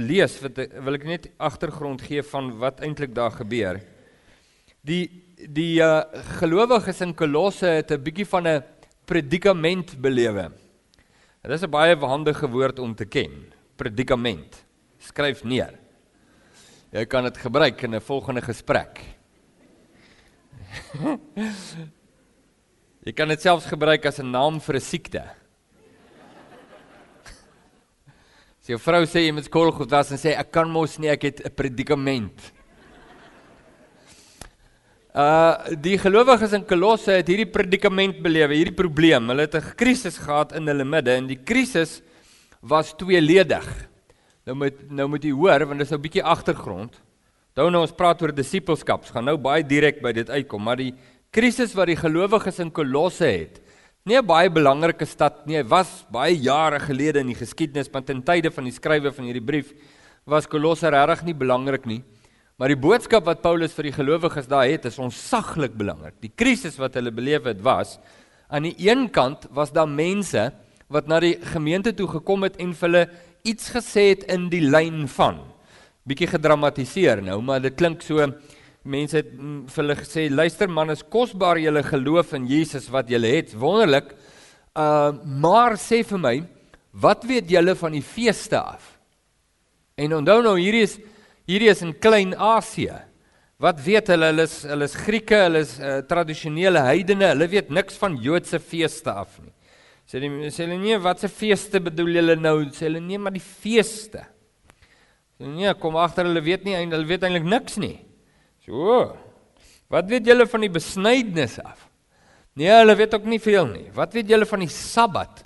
lees 0.00 0.38
wat 0.40 0.56
wil 0.86 0.96
ek 0.96 1.04
net 1.04 1.26
agtergrond 1.36 2.00
gee 2.00 2.22
van 2.24 2.48
wat 2.56 2.80
eintlik 2.80 3.12
daar 3.12 3.34
gebeur. 3.36 3.80
Die 4.80 5.04
die 5.36 5.76
uh 5.84 6.00
gelowiges 6.40 7.02
in 7.04 7.12
Kolosse 7.14 7.66
het 7.66 7.92
'n 7.92 8.00
bietjie 8.00 8.24
van 8.24 8.48
'n 8.48 8.64
predikament 9.04 10.00
belewe. 10.00 10.52
Dit 11.42 11.52
is 11.52 11.62
'n 11.62 11.70
baie 11.70 11.96
handige 11.96 12.48
woord 12.48 12.78
om 12.78 12.94
te 12.94 13.04
ken. 13.04 13.52
Predikament. 13.76 14.64
Skryf 14.98 15.44
neer. 15.44 15.74
Jy 16.92 17.04
kan 17.04 17.24
dit 17.24 17.36
gebruik 17.36 17.82
in 17.82 17.94
'n 17.94 18.00
volgende 18.00 18.40
gesprek. 18.40 19.00
Jy 23.04 23.12
kan 23.12 23.28
dit 23.28 23.40
selfs 23.40 23.66
gebruik 23.66 24.06
as 24.06 24.18
'n 24.18 24.30
naam 24.30 24.60
vir 24.60 24.76
'n 24.76 24.80
siekte. 24.80 25.43
As 28.64 28.70
jou 28.72 28.78
vrou 28.80 29.02
sê 29.04 29.26
jy 29.26 29.32
moet 29.36 29.44
skool 29.44 29.68
goed 29.76 29.90
was 29.92 30.08
en 30.14 30.16
sê 30.16 30.30
ek 30.40 30.48
kan 30.56 30.70
mos 30.72 30.94
nie, 30.96 31.10
ek 31.12 31.24
het 31.26 31.40
'n 31.44 31.52
predikament. 31.52 32.32
Uh 35.12 35.76
die 35.76 35.98
gelowiges 36.00 36.54
in 36.56 36.64
Kolosse 36.64 37.12
het 37.12 37.28
hierdie 37.28 37.52
predikament 37.52 38.22
belewe, 38.24 38.56
hierdie 38.56 38.72
probleem. 38.72 39.28
Hulle 39.28 39.44
het 39.44 39.54
'n 39.54 39.76
krisis 39.76 40.16
gehad 40.16 40.56
in 40.56 40.66
hulle 40.66 40.84
midde 40.84 41.12
en 41.12 41.26
die 41.26 41.44
krisis 41.44 42.00
was 42.62 42.96
tweeledig. 42.96 43.68
Nou 44.46 44.56
moet 44.56 44.90
nou 44.90 45.08
moet 45.08 45.24
jy 45.24 45.32
hoor 45.32 45.66
want 45.66 45.78
dit 45.78 45.86
is 45.86 45.90
nou 45.90 45.98
'n 45.98 46.08
bietjie 46.08 46.24
agtergrond. 46.24 47.02
Nou 47.56 47.70
nou 47.70 47.82
ons 47.82 47.92
praat 47.92 48.22
oor 48.22 48.32
disippelskap. 48.32 49.02
Ons 49.02 49.10
gaan 49.10 49.26
nou 49.26 49.36
baie 49.36 49.62
direk 49.62 50.00
by 50.00 50.12
dit 50.12 50.30
uitkom, 50.30 50.62
maar 50.62 50.76
die 50.76 50.94
krisis 51.30 51.74
wat 51.74 51.88
die 51.88 52.00
gelowiges 52.00 52.60
in 52.60 52.72
Kolosse 52.72 53.26
het, 53.26 53.60
nie 54.04 54.16
'n 54.16 54.26
baie 54.26 54.50
belangrike 54.50 55.06
stad 55.06 55.46
nie. 55.46 55.56
Hy 55.56 55.68
was 55.68 56.04
baie 56.10 56.36
jare 56.36 56.78
gelede 56.78 57.20
in 57.20 57.28
die 57.28 57.40
geskiedenis, 57.40 57.90
maar 57.92 58.04
ten 58.04 58.22
tye 58.22 58.50
van 58.50 58.64
die 58.64 58.72
skrywe 58.72 59.12
van 59.12 59.24
hierdie 59.24 59.46
brief 59.46 59.72
was 60.26 60.46
Kolosse 60.46 60.90
regtig 60.90 61.24
nie 61.24 61.34
belangrik 61.34 61.86
nie. 61.86 62.02
Maar 62.58 62.68
die 62.68 62.76
boodskap 62.76 63.24
wat 63.24 63.42
Paulus 63.42 63.72
vir 63.72 63.84
die 63.84 63.92
gelowiges 63.92 64.46
daar 64.46 64.68
het, 64.68 64.84
is 64.84 64.98
onsaglik 64.98 65.74
belangrik. 65.74 66.14
Die 66.20 66.32
krisis 66.36 66.76
wat 66.78 66.94
hulle 66.94 67.10
beleef 67.10 67.44
het 67.44 67.60
was 67.62 67.98
aan 68.48 68.68
die 68.68 68.76
een 68.78 69.08
kant 69.10 69.48
was 69.50 69.72
daar 69.72 69.88
mense 69.88 70.52
wat 70.92 71.08
na 71.08 71.18
die 71.20 71.38
gemeente 71.54 71.94
toe 71.96 72.06
gekom 72.08 72.44
het 72.46 72.58
en 72.60 72.74
vir 72.74 72.88
hulle 72.88 73.04
iets 73.42 73.70
gesê 73.74 74.10
het 74.12 74.24
in 74.30 74.48
die 74.52 74.62
lyn 74.62 75.08
van 75.08 75.40
bietjie 76.04 76.28
gedramatiseer 76.28 77.22
nou, 77.24 77.40
maar 77.40 77.62
dit 77.64 77.74
klink 77.74 78.04
so 78.04 78.20
mense 78.84 79.18
het 79.20 79.32
mm, 79.32 79.64
vir 79.72 79.82
hulle 79.82 79.96
gesê 80.00 80.26
luister 80.30 80.68
man, 80.68 80.92
is 80.92 81.02
kosbaar 81.02 81.60
julle 81.62 81.82
geloof 81.86 82.34
in 82.38 82.46
Jesus 82.50 82.90
wat 82.92 83.10
julle 83.12 83.32
het. 83.36 83.56
Wonderlik. 83.56 84.12
Uh 84.76 85.12
maar 85.40 85.78
sê 85.80 86.02
vir 86.06 86.20
my, 86.20 86.36
wat 86.92 87.24
weet 87.26 87.50
julle 87.50 87.74
van 87.78 87.96
die 87.96 88.04
feeste 88.04 88.60
af? 88.60 88.92
En 89.96 90.16
onthou 90.18 90.40
nou 90.42 90.56
hierdie 90.58 90.86
is 90.88 90.98
Hierdie 91.44 91.68
is 91.68 91.82
in 91.84 91.92
Klein-Asië. 92.00 93.02
Wat 93.60 93.80
weet 93.84 94.08
hulle? 94.12 94.30
Hulle 94.32 94.46
is 94.48 94.54
hulle 94.64 94.86
is 94.88 94.94
Grieke, 94.96 95.42
hulle 95.44 95.60
is 95.64 95.74
uh, 95.76 95.98
tradisionele 96.08 96.80
heidene. 96.86 97.34
Hulle 97.34 97.48
weet 97.52 97.68
niks 97.72 97.98
van 98.00 98.16
Joodse 98.20 98.60
feeste 98.64 99.12
af 99.12 99.36
nie. 99.42 99.52
Sê 100.08 100.20
hulle 100.20 100.48
sê 100.52 100.64
hulle 100.64 100.78
nee, 100.80 100.96
watse 101.00 101.28
feeste 101.32 101.80
bedoel 101.84 102.16
julle 102.18 102.38
nou? 102.40 102.56
Sê 102.72 102.88
hulle 102.88 103.02
nee, 103.04 103.20
maar 103.20 103.36
die 103.36 103.44
feeste. 103.44 104.24
Sê 105.36 105.48
nee, 105.52 105.76
kom 105.80 105.98
agter 106.00 106.28
hulle 106.28 106.42
weet 106.44 106.64
nie 106.64 106.78
hulle 106.80 107.04
weet 107.08 107.28
eintlik 107.28 107.46
niks 107.52 107.76
nie. 107.82 107.98
So. 108.64 109.12
Wat 109.92 110.08
weet 110.10 110.26
julle 110.26 110.46
van 110.48 110.64
die 110.64 110.72
besnydenis 110.72 111.58
af? 111.60 111.88
Nee, 112.54 112.70
hulle 112.70 112.96
weet 112.96 113.14
ook 113.14 113.26
nie 113.28 113.40
veel 113.42 113.66
nie. 113.68 113.88
Wat 113.94 114.14
weet 114.14 114.30
julle 114.30 114.46
van 114.48 114.62
die 114.64 114.70
Sabbat? 114.72 115.42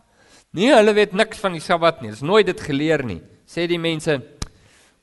Nee, 0.54 0.70
hulle 0.72 0.94
weet 0.96 1.16
niks 1.16 1.40
van 1.42 1.56
die 1.56 1.64
Sabbat 1.64 2.02
nie. 2.02 2.12
Hulle 2.12 2.20
het 2.20 2.30
nooit 2.30 2.48
dit 2.48 2.66
geleer 2.68 3.04
nie. 3.04 3.20
Sê 3.48 3.66
die 3.68 3.80
mense, 3.80 4.20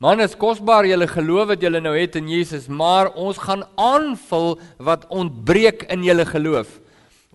Man 0.03 0.19
is 0.19 0.33
kosbaar 0.35 0.83
julle 0.83 1.05
geloof 1.07 1.53
wat 1.53 1.61
julle 1.63 1.79
nou 1.79 1.93
het 1.95 2.17
in 2.19 2.27
Jesus, 2.27 2.65
maar 2.67 3.13
ons 3.15 3.37
gaan 3.39 3.61
aanvul 3.79 4.57
wat 4.83 5.05
ontbreek 5.07 5.85
in 5.93 6.03
julle 6.03 6.25
geloof. 6.27 6.81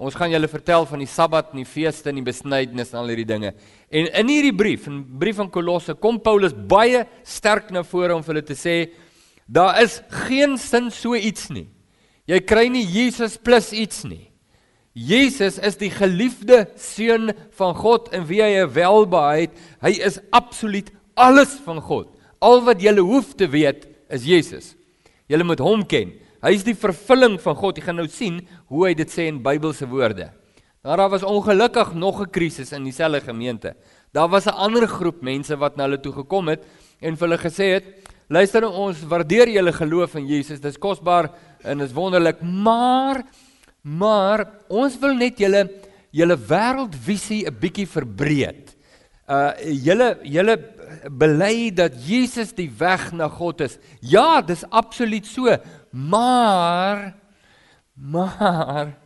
Ons 0.01 0.17
gaan 0.17 0.33
julle 0.33 0.49
vertel 0.49 0.85
van 0.89 1.01
die 1.01 1.09
Sabbat 1.09 1.55
en 1.55 1.63
die 1.63 1.69
feeste 1.69 2.13
en 2.13 2.21
die 2.21 2.25
besnydenis 2.25 2.93
en 2.93 3.01
al 3.01 3.09
hierdie 3.13 3.29
dinge. 3.29 3.55
En 3.89 4.11
in 4.23 4.33
hierdie 4.33 4.55
brief, 4.57 4.87
in 4.93 5.01
brief 5.21 5.41
van 5.41 5.49
Kolosse, 5.53 5.97
kom 5.97 6.21
Paulus 6.21 6.53
baie 6.53 7.07
sterk 7.25 7.73
na 7.73 7.81
vore 7.85 8.15
om 8.17 8.25
vir 8.25 8.35
hulle 8.35 8.47
te 8.53 8.57
sê 8.57 8.77
daar 9.51 9.83
is 9.83 10.01
geen 10.29 10.57
sin 10.59 10.91
so 10.95 11.15
iets 11.19 11.49
nie. 11.51 11.67
Jy 12.31 12.39
kry 12.47 12.69
nie 12.71 12.87
Jesus 12.87 13.35
plus 13.37 13.73
iets 13.75 14.05
nie. 14.07 14.31
Jesus 14.95 15.59
is 15.59 15.79
die 15.79 15.91
geliefde 15.91 16.65
seun 16.79 17.33
van 17.59 17.75
God 17.79 18.11
en 18.15 18.27
wie 18.29 18.41
hy 18.43 18.65
welbehaag 18.71 19.47
het. 19.47 19.61
Hy 19.83 19.93
is 20.07 20.19
absoluut 20.35 20.91
alles 21.19 21.57
van 21.65 21.81
God. 21.83 22.11
Al 22.43 22.63
wat 22.67 22.83
jy 22.83 22.95
hoef 22.99 23.35
te 23.39 23.49
weet 23.51 23.87
is 24.11 24.27
Jesus. 24.27 24.75
Jy 25.31 25.43
moet 25.47 25.63
hom 25.63 25.83
ken. 25.87 26.13
Hy 26.41 26.55
is 26.57 26.65
die 26.67 26.75
vervulling 26.75 27.37
van 27.43 27.57
God. 27.59 27.79
Jy 27.79 27.87
gaan 27.87 28.01
nou 28.01 28.09
sien 28.11 28.41
hoe 28.71 28.87
hy 28.89 28.95
dit 28.99 29.11
sê 29.11 29.29
in 29.31 29.43
Bybelse 29.45 29.87
woorde. 29.91 30.31
Nou 30.81 30.97
daar 30.97 31.11
was 31.13 31.27
ongelukkig 31.27 31.93
nog 31.95 32.23
'n 32.23 32.31
krisis 32.31 32.73
in 32.73 32.85
dieselfde 32.85 33.21
gemeente. 33.21 33.75
Daar 34.13 34.29
was 34.29 34.47
'n 34.47 34.57
ander 34.57 34.89
groep 34.89 35.23
mense 35.23 35.57
wat 35.57 35.77
na 35.77 35.85
hulle 35.85 36.01
toe 36.01 36.13
gekom 36.13 36.49
het 36.49 36.65
en 37.01 37.17
vir 37.17 37.29
hulle 37.29 37.39
gesê 37.39 37.75
het: 37.75 37.85
"Luister 38.31 38.65
ons 38.69 39.01
waardeer 39.11 39.51
julle 39.51 39.73
geloof 39.75 40.15
in 40.15 40.27
Jesus. 40.27 40.61
Dit 40.61 40.71
is 40.71 40.79
kosbaar 40.79 41.33
en 41.67 41.81
is 41.81 41.93
wonderlik, 41.93 42.43
maar 42.43 43.25
maar 43.83 44.45
ons 44.69 44.99
wil 45.01 45.15
net 45.17 45.39
julle 45.41 45.65
julle 46.13 46.37
wêreldvisie 46.37 47.47
'n 47.47 47.59
bietjie 47.61 47.87
verbreek. 47.87 48.71
Uh 49.29 49.53
julle 49.87 50.19
julle 50.23 50.57
bely 51.11 51.71
dat 51.75 51.95
Jesus 52.07 52.53
die 52.53 52.71
weg 52.79 53.13
na 53.13 53.29
God 53.29 53.61
is. 53.61 53.79
Ja, 54.01 54.41
dis 54.43 54.65
absoluut 54.71 55.27
so. 55.27 55.57
Maar 55.91 57.15
maar 57.95 58.97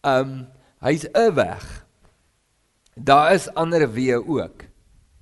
ehm 0.00 0.28
um, 0.28 0.48
hy's 0.80 1.06
'n 1.12 1.34
weg. 1.34 1.82
daar 2.94 3.32
is 3.32 3.48
ander 3.54 3.88
weë 3.88 4.20
ook 4.26 4.64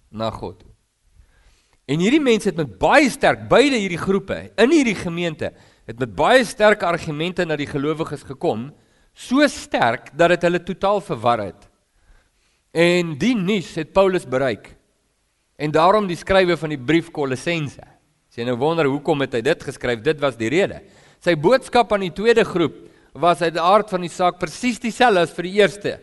na 0.09 0.31
God. 0.31 0.70
En 1.91 1.99
hierdie 1.99 2.23
mense 2.23 2.51
het 2.51 2.59
met 2.59 2.77
baie 2.79 3.09
sterk 3.11 3.49
beide 3.51 3.81
hierdie 3.81 3.99
groepe 3.99 4.37
in 4.61 4.71
hierdie 4.71 4.99
gemeente 4.99 5.51
het 5.89 5.99
met 5.99 6.13
baie 6.15 6.45
sterk 6.47 6.85
argumente 6.87 7.43
na 7.43 7.57
die 7.59 7.67
gelowiges 7.67 8.23
gekom, 8.29 8.69
so 9.11 9.43
sterk 9.51 10.13
dat 10.15 10.31
dit 10.37 10.45
hulle 10.47 10.61
totaal 10.63 11.01
verwar 11.03 11.43
het. 11.49 11.65
En 12.71 13.17
die 13.19 13.35
nuus 13.35 13.73
het 13.75 13.91
Paulus 13.93 14.23
bereik. 14.23 14.69
En 15.59 15.75
daarom 15.75 16.07
die 16.07 16.19
skrywe 16.19 16.55
van 16.57 16.71
die 16.71 16.79
brief 16.79 17.11
Kolossense. 17.11 17.83
As 18.31 18.39
jy 18.39 18.47
nou 18.47 18.55
wonder 18.61 18.87
hoekom 18.87 19.25
het 19.25 19.35
hy 19.35 19.43
dit 19.43 19.65
geskryf, 19.67 20.05
dit 20.07 20.23
was 20.23 20.39
die 20.39 20.53
rede. 20.53 20.79
Sy 21.19 21.35
boodskap 21.35 21.91
aan 21.93 22.07
die 22.07 22.15
tweede 22.15 22.47
groep 22.47 22.79
was 23.19 23.43
uit 23.43 23.57
die 23.57 23.65
aard 23.65 23.91
van 23.91 24.07
die 24.07 24.13
saak 24.13 24.39
presies 24.39 24.79
dieselfde 24.79 25.27
as 25.27 25.35
vir 25.35 25.49
die 25.49 25.57
eerste. 25.59 25.97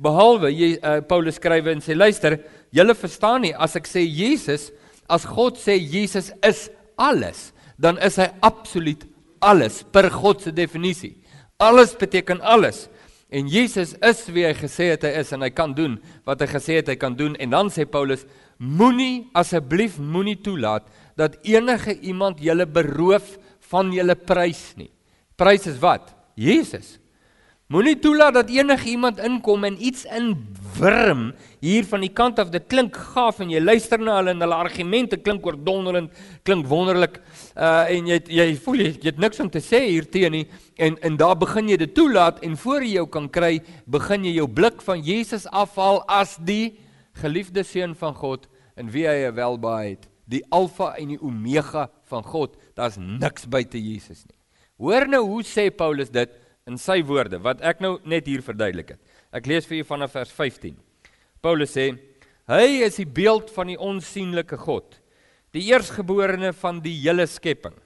Behalwe 0.00 0.52
jy 0.52 0.74
uh, 0.76 0.98
Paulus 1.08 1.40
skryf 1.40 1.72
en 1.72 1.80
sê 1.80 1.96
luister, 1.96 2.36
julle 2.76 2.94
verstaan 2.94 3.46
nie 3.48 3.54
as 3.56 3.80
ek 3.80 3.88
sê 3.88 4.04
Jesus, 4.04 4.68
as 5.10 5.26
God 5.26 5.58
sê 5.58 5.76
Jesus 5.76 6.30
is 6.46 6.68
alles, 7.00 7.50
dan 7.80 7.98
is 7.98 8.18
hy 8.20 8.28
absoluut 8.44 9.02
alles 9.40 9.82
per 9.82 10.10
God 10.12 10.44
se 10.44 10.52
definisie. 10.54 11.16
Alles 11.60 11.96
beteken 11.98 12.40
alles. 12.40 12.86
En 13.30 13.46
Jesus 13.46 13.94
is 14.02 14.24
wie 14.34 14.44
hy 14.46 14.54
gesê 14.58 14.90
het 14.90 15.04
hy 15.06 15.12
is 15.20 15.30
en 15.34 15.44
hy 15.44 15.52
kan 15.54 15.72
doen 15.76 15.98
wat 16.26 16.40
hy 16.42 16.48
gesê 16.50 16.80
het 16.80 16.88
hy 16.90 16.96
kan 16.98 17.14
doen 17.14 17.36
en 17.38 17.52
dan 17.54 17.70
sê 17.70 17.86
Paulus 17.86 18.24
moenie 18.58 19.30
asseblief 19.38 20.00
moenie 20.02 20.38
toelaat 20.42 20.88
dat 21.20 21.38
enige 21.46 21.94
iemand 22.02 22.42
julle 22.42 22.66
beroof 22.66 23.36
van 23.70 23.92
julle 23.94 24.16
prys 24.18 24.72
nie. 24.80 24.90
Prys 25.38 25.68
is 25.70 25.78
wat? 25.80 26.10
Jesus. 26.34 26.98
Moenie 27.70 27.94
toelaat 28.02 28.34
dat 28.34 28.48
enige 28.50 28.88
iemand 28.90 29.20
inkom 29.22 29.62
en 29.64 29.76
iets 29.78 30.00
inwurm 30.10 31.28
hier 31.62 31.84
van 31.86 32.02
die 32.02 32.10
kant 32.10 32.40
af. 32.42 32.48
Dit 32.50 32.64
klink 32.66 32.96
gaaf 33.12 33.38
en 33.44 33.52
jy 33.52 33.60
luister 33.62 34.00
na 34.02 34.16
hulle 34.16 34.32
en 34.34 34.42
hulle 34.42 34.56
argumente 34.58 35.14
klink 35.22 35.46
oordonderend, 35.46 36.10
klink 36.42 36.66
wonderlik. 36.66 37.20
Uh 37.54 37.84
en 37.94 38.10
jy 38.10 38.18
jy 38.40 38.48
voel 38.64 38.82
jy, 38.82 38.88
jy 38.96 39.12
het 39.12 39.22
niks 39.22 39.38
om 39.46 39.52
te 39.54 39.62
sê 39.62 39.84
hier 39.84 40.10
teen 40.10 40.34
nie 40.34 40.42
en 40.82 40.98
en 41.06 41.20
daar 41.20 41.38
begin 41.38 41.70
jy 41.70 41.78
dit 41.84 41.94
toelaat 41.94 42.42
en 42.42 42.58
voor 42.58 42.88
jy 42.88 42.96
jou 42.96 43.06
kan 43.06 43.30
kry, 43.30 43.52
begin 43.86 44.26
jy 44.26 44.34
jou 44.40 44.48
blik 44.50 44.82
van 44.82 45.06
Jesus 45.06 45.46
afhaal 45.54 46.02
as 46.10 46.34
die 46.42 46.74
geliefde 47.22 47.62
seun 47.62 47.94
van 47.94 48.18
God 48.18 48.50
in 48.74 48.90
wie 48.90 49.06
hy 49.06 49.30
welbehaag 49.30 49.94
het, 49.94 50.10
die 50.26 50.42
alfa 50.50 50.96
en 50.98 51.14
die 51.14 51.22
omega 51.22 51.86
van 52.10 52.26
God. 52.26 52.58
Daar's 52.74 52.98
niks 52.98 53.46
buite 53.46 53.78
Jesus 53.78 54.26
nie. 54.26 54.34
Hoor 54.80 55.06
nou 55.06 55.26
hoe 55.36 55.42
sê 55.46 55.70
Paulus 55.70 56.10
dit? 56.10 56.39
In 56.68 56.78
sy 56.78 57.00
woorde 57.06 57.40
wat 57.42 57.62
ek 57.64 57.80
nou 57.80 57.98
net 58.04 58.28
hier 58.28 58.42
verduidelik 58.44 58.94
het. 58.94 59.00
Ek 59.32 59.46
lees 59.46 59.66
vir 59.68 59.80
julle 59.80 59.88
vanaf 59.88 60.16
vers 60.16 60.32
15. 60.34 60.76
Paulus 61.40 61.72
sê: 61.76 61.92
Hy 62.50 62.82
is 62.84 62.98
die 63.00 63.06
beeld 63.08 63.52
van 63.54 63.70
die 63.70 63.78
onsigbare 63.78 64.58
God, 64.58 64.98
die 65.54 65.68
eersgeborene 65.70 66.52
van 66.56 66.80
die 66.84 66.96
hele 67.02 67.26
skepping. 67.30 67.76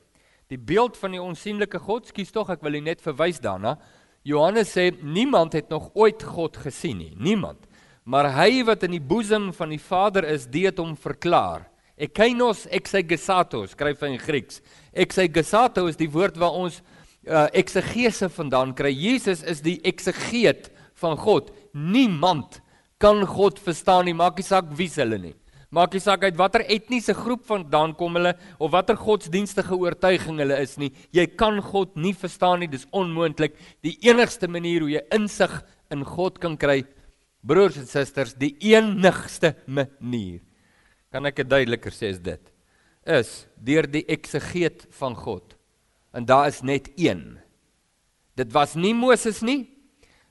Die 0.53 0.61
beeld 0.61 0.97
van 1.01 1.15
die 1.15 1.23
onsigbare 1.23 1.81
God, 1.81 2.09
skus 2.09 2.33
tog, 2.33 2.51
ek 2.53 2.65
wil 2.65 2.81
net 2.83 3.05
verwys 3.05 3.41
daarna. 3.43 3.77
Johannes 4.25 4.73
sê 4.73 4.89
niemand 5.05 5.53
het 5.53 5.69
nog 5.69 5.91
ooit 5.93 6.23
God 6.25 6.57
gesien 6.65 7.03
nie, 7.03 7.13
niemand. 7.21 7.61
Maar 8.05 8.31
hy 8.37 8.65
wat 8.69 8.85
in 8.85 8.97
die 8.97 9.05
boesem 9.05 9.51
van 9.57 9.71
die 9.73 9.81
Vader 9.81 10.27
is, 10.29 10.47
dit 10.49 10.81
hom 10.81 10.93
verklaar. 10.97 11.67
Ekainos 11.95 12.65
exegesato 12.75 13.63
skryf 13.71 14.01
hy 14.03 14.15
in 14.15 14.21
Grieks. 14.21 14.61
Exegesato 14.93 15.87
is 15.89 16.01
die 16.01 16.11
woord 16.11 16.41
waar 16.41 16.57
ons 16.59 16.81
uh, 17.29 17.47
eksegese 17.57 18.29
vandaan 18.33 18.75
kry. 18.77 18.93
Jesus 18.93 19.43
is 19.47 19.63
die 19.65 19.79
eksegeet 19.87 20.71
van 21.01 21.17
God. 21.21 21.51
Niemand 21.73 22.61
kan 23.03 23.25
God 23.29 23.59
verstaan 23.63 24.07
nie, 24.09 24.17
maak 24.17 24.39
nie 24.39 24.47
saak 24.47 24.71
wie 24.77 24.91
hulle 24.97 25.19
nie. 25.21 25.35
Maak 25.75 25.97
nie 25.97 26.03
saak 26.03 26.23
uit 26.23 26.37
watter 26.39 26.63
etniese 26.71 27.17
groep 27.19 27.43
vandaan 27.49 27.97
kom 27.99 28.15
hulle 28.15 28.37
of 28.63 28.71
watter 28.71 28.95
godsdienstige 28.99 29.75
oortuiging 29.75 30.39
hulle 30.39 30.61
is 30.63 30.77
nie. 30.79 30.93
Jy 31.11 31.27
kan 31.35 31.59
God 31.65 31.97
nie 31.99 32.15
verstaan 32.15 32.63
nie, 32.63 32.71
dis 32.71 32.87
onmoontlik. 32.95 33.57
Die 33.83 33.97
enigste 34.07 34.47
manier 34.47 34.85
hoe 34.85 34.93
jy 34.93 35.03
insig 35.17 35.57
in 35.93 36.05
God 36.07 36.39
kan 36.43 36.55
kry, 36.61 36.85
broers 37.43 37.81
en 37.81 37.91
susters, 37.91 38.37
die 38.39 38.55
enigste 38.71 39.57
manier. 39.67 40.45
Kan 41.11 41.27
ek 41.27 41.43
dit 41.43 41.51
duideliker 41.51 41.95
sê 41.95 42.13
as 42.15 42.23
dit? 42.23 42.55
Is 43.05 43.35
deur 43.59 43.91
die 43.91 44.07
eksegeet 44.15 44.87
van 44.97 45.19
God 45.19 45.54
en 46.15 46.27
daar 46.29 46.49
is 46.49 46.63
net 46.63 46.91
een. 46.97 47.39
Dit 48.39 48.53
was 48.55 48.75
nie 48.79 48.95
Moses 48.95 49.43
nie. 49.43 49.65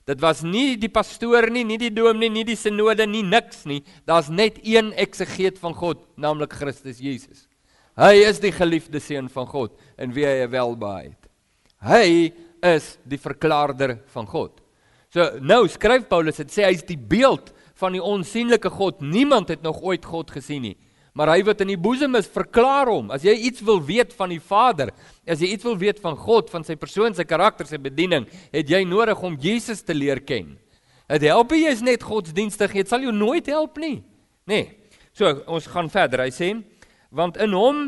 Dit 0.04 0.20
was 0.20 0.42
nie 0.44 0.76
die 0.76 0.90
pastoor 0.92 1.48
nie, 1.52 1.64
nie 1.64 1.78
die 1.80 1.92
dominee 1.92 2.28
nie, 2.28 2.42
nie 2.42 2.50
die 2.52 2.58
sinode 2.60 3.06
nie, 3.08 3.22
niks 3.24 3.62
nie. 3.68 3.80
Daar's 4.08 4.28
net 4.28 4.58
een 4.60 4.92
eksegeet 5.00 5.56
van 5.62 5.76
God, 5.76 6.02
naamlik 6.20 6.52
Christus 6.52 7.00
Jesus. 7.00 7.46
Hy 7.96 8.26
is 8.26 8.40
die 8.42 8.52
geliefde 8.52 9.00
seun 9.00 9.30
van 9.32 9.48
God 9.48 9.78
en 9.96 10.12
wie 10.12 10.26
hy 10.26 10.48
welbehaag 10.50 11.12
het. 11.12 11.30
Hy 11.84 12.06
is 12.64 12.94
die 13.08 13.20
verklaarder 13.20 13.96
van 14.12 14.28
God. 14.28 14.60
So 15.14 15.38
nou 15.40 15.62
skryf 15.70 16.08
Paulus 16.10 16.40
dit 16.42 16.52
sê 16.52 16.66
hy's 16.66 16.84
die 16.84 16.98
beeld 16.98 17.52
van 17.78 17.94
die 17.94 18.02
onsigbare 18.02 18.72
God. 18.72 19.00
Niemand 19.00 19.52
het 19.52 19.62
nog 19.62 19.80
ooit 19.82 20.04
God 20.04 20.32
gesien 20.34 20.68
nie. 20.68 20.76
Maar 21.14 21.30
hy 21.36 21.44
wat 21.46 21.60
in 21.62 21.70
die 21.70 21.78
boesem 21.78 22.16
is, 22.18 22.26
verklaar 22.26 22.90
hom. 22.90 23.12
As 23.14 23.22
jy 23.22 23.36
iets 23.46 23.62
wil 23.62 23.78
weet 23.86 24.10
van 24.18 24.32
die 24.34 24.40
Vader, 24.42 24.90
as 25.30 25.42
jy 25.42 25.52
iets 25.54 25.66
wil 25.66 25.76
weet 25.78 26.00
van 26.02 26.16
God, 26.18 26.48
van 26.50 26.64
sy 26.66 26.74
persoon, 26.78 27.14
sy 27.14 27.22
karakter, 27.28 27.68
sy 27.70 27.78
bediening, 27.78 28.26
het 28.50 28.70
jy 28.70 28.80
nodig 28.88 29.20
om 29.22 29.36
Jesus 29.38 29.84
te 29.86 29.94
leer 29.94 30.18
ken. 30.26 30.56
Dit 31.06 31.26
help 31.28 31.52
jy 31.54 31.70
is 31.70 31.84
net 31.86 32.02
godsdienstig, 32.02 32.74
dit 32.74 32.90
sal 32.90 33.04
jou 33.06 33.12
nooit 33.14 33.46
help 33.52 33.78
nie. 33.78 34.00
Nee. 34.50 34.72
So, 35.14 35.30
ons 35.46 35.68
gaan 35.70 35.86
verder. 35.92 36.24
Hy 36.26 36.32
sê, 36.34 36.48
want 37.14 37.38
in 37.38 37.54
hom, 37.54 37.84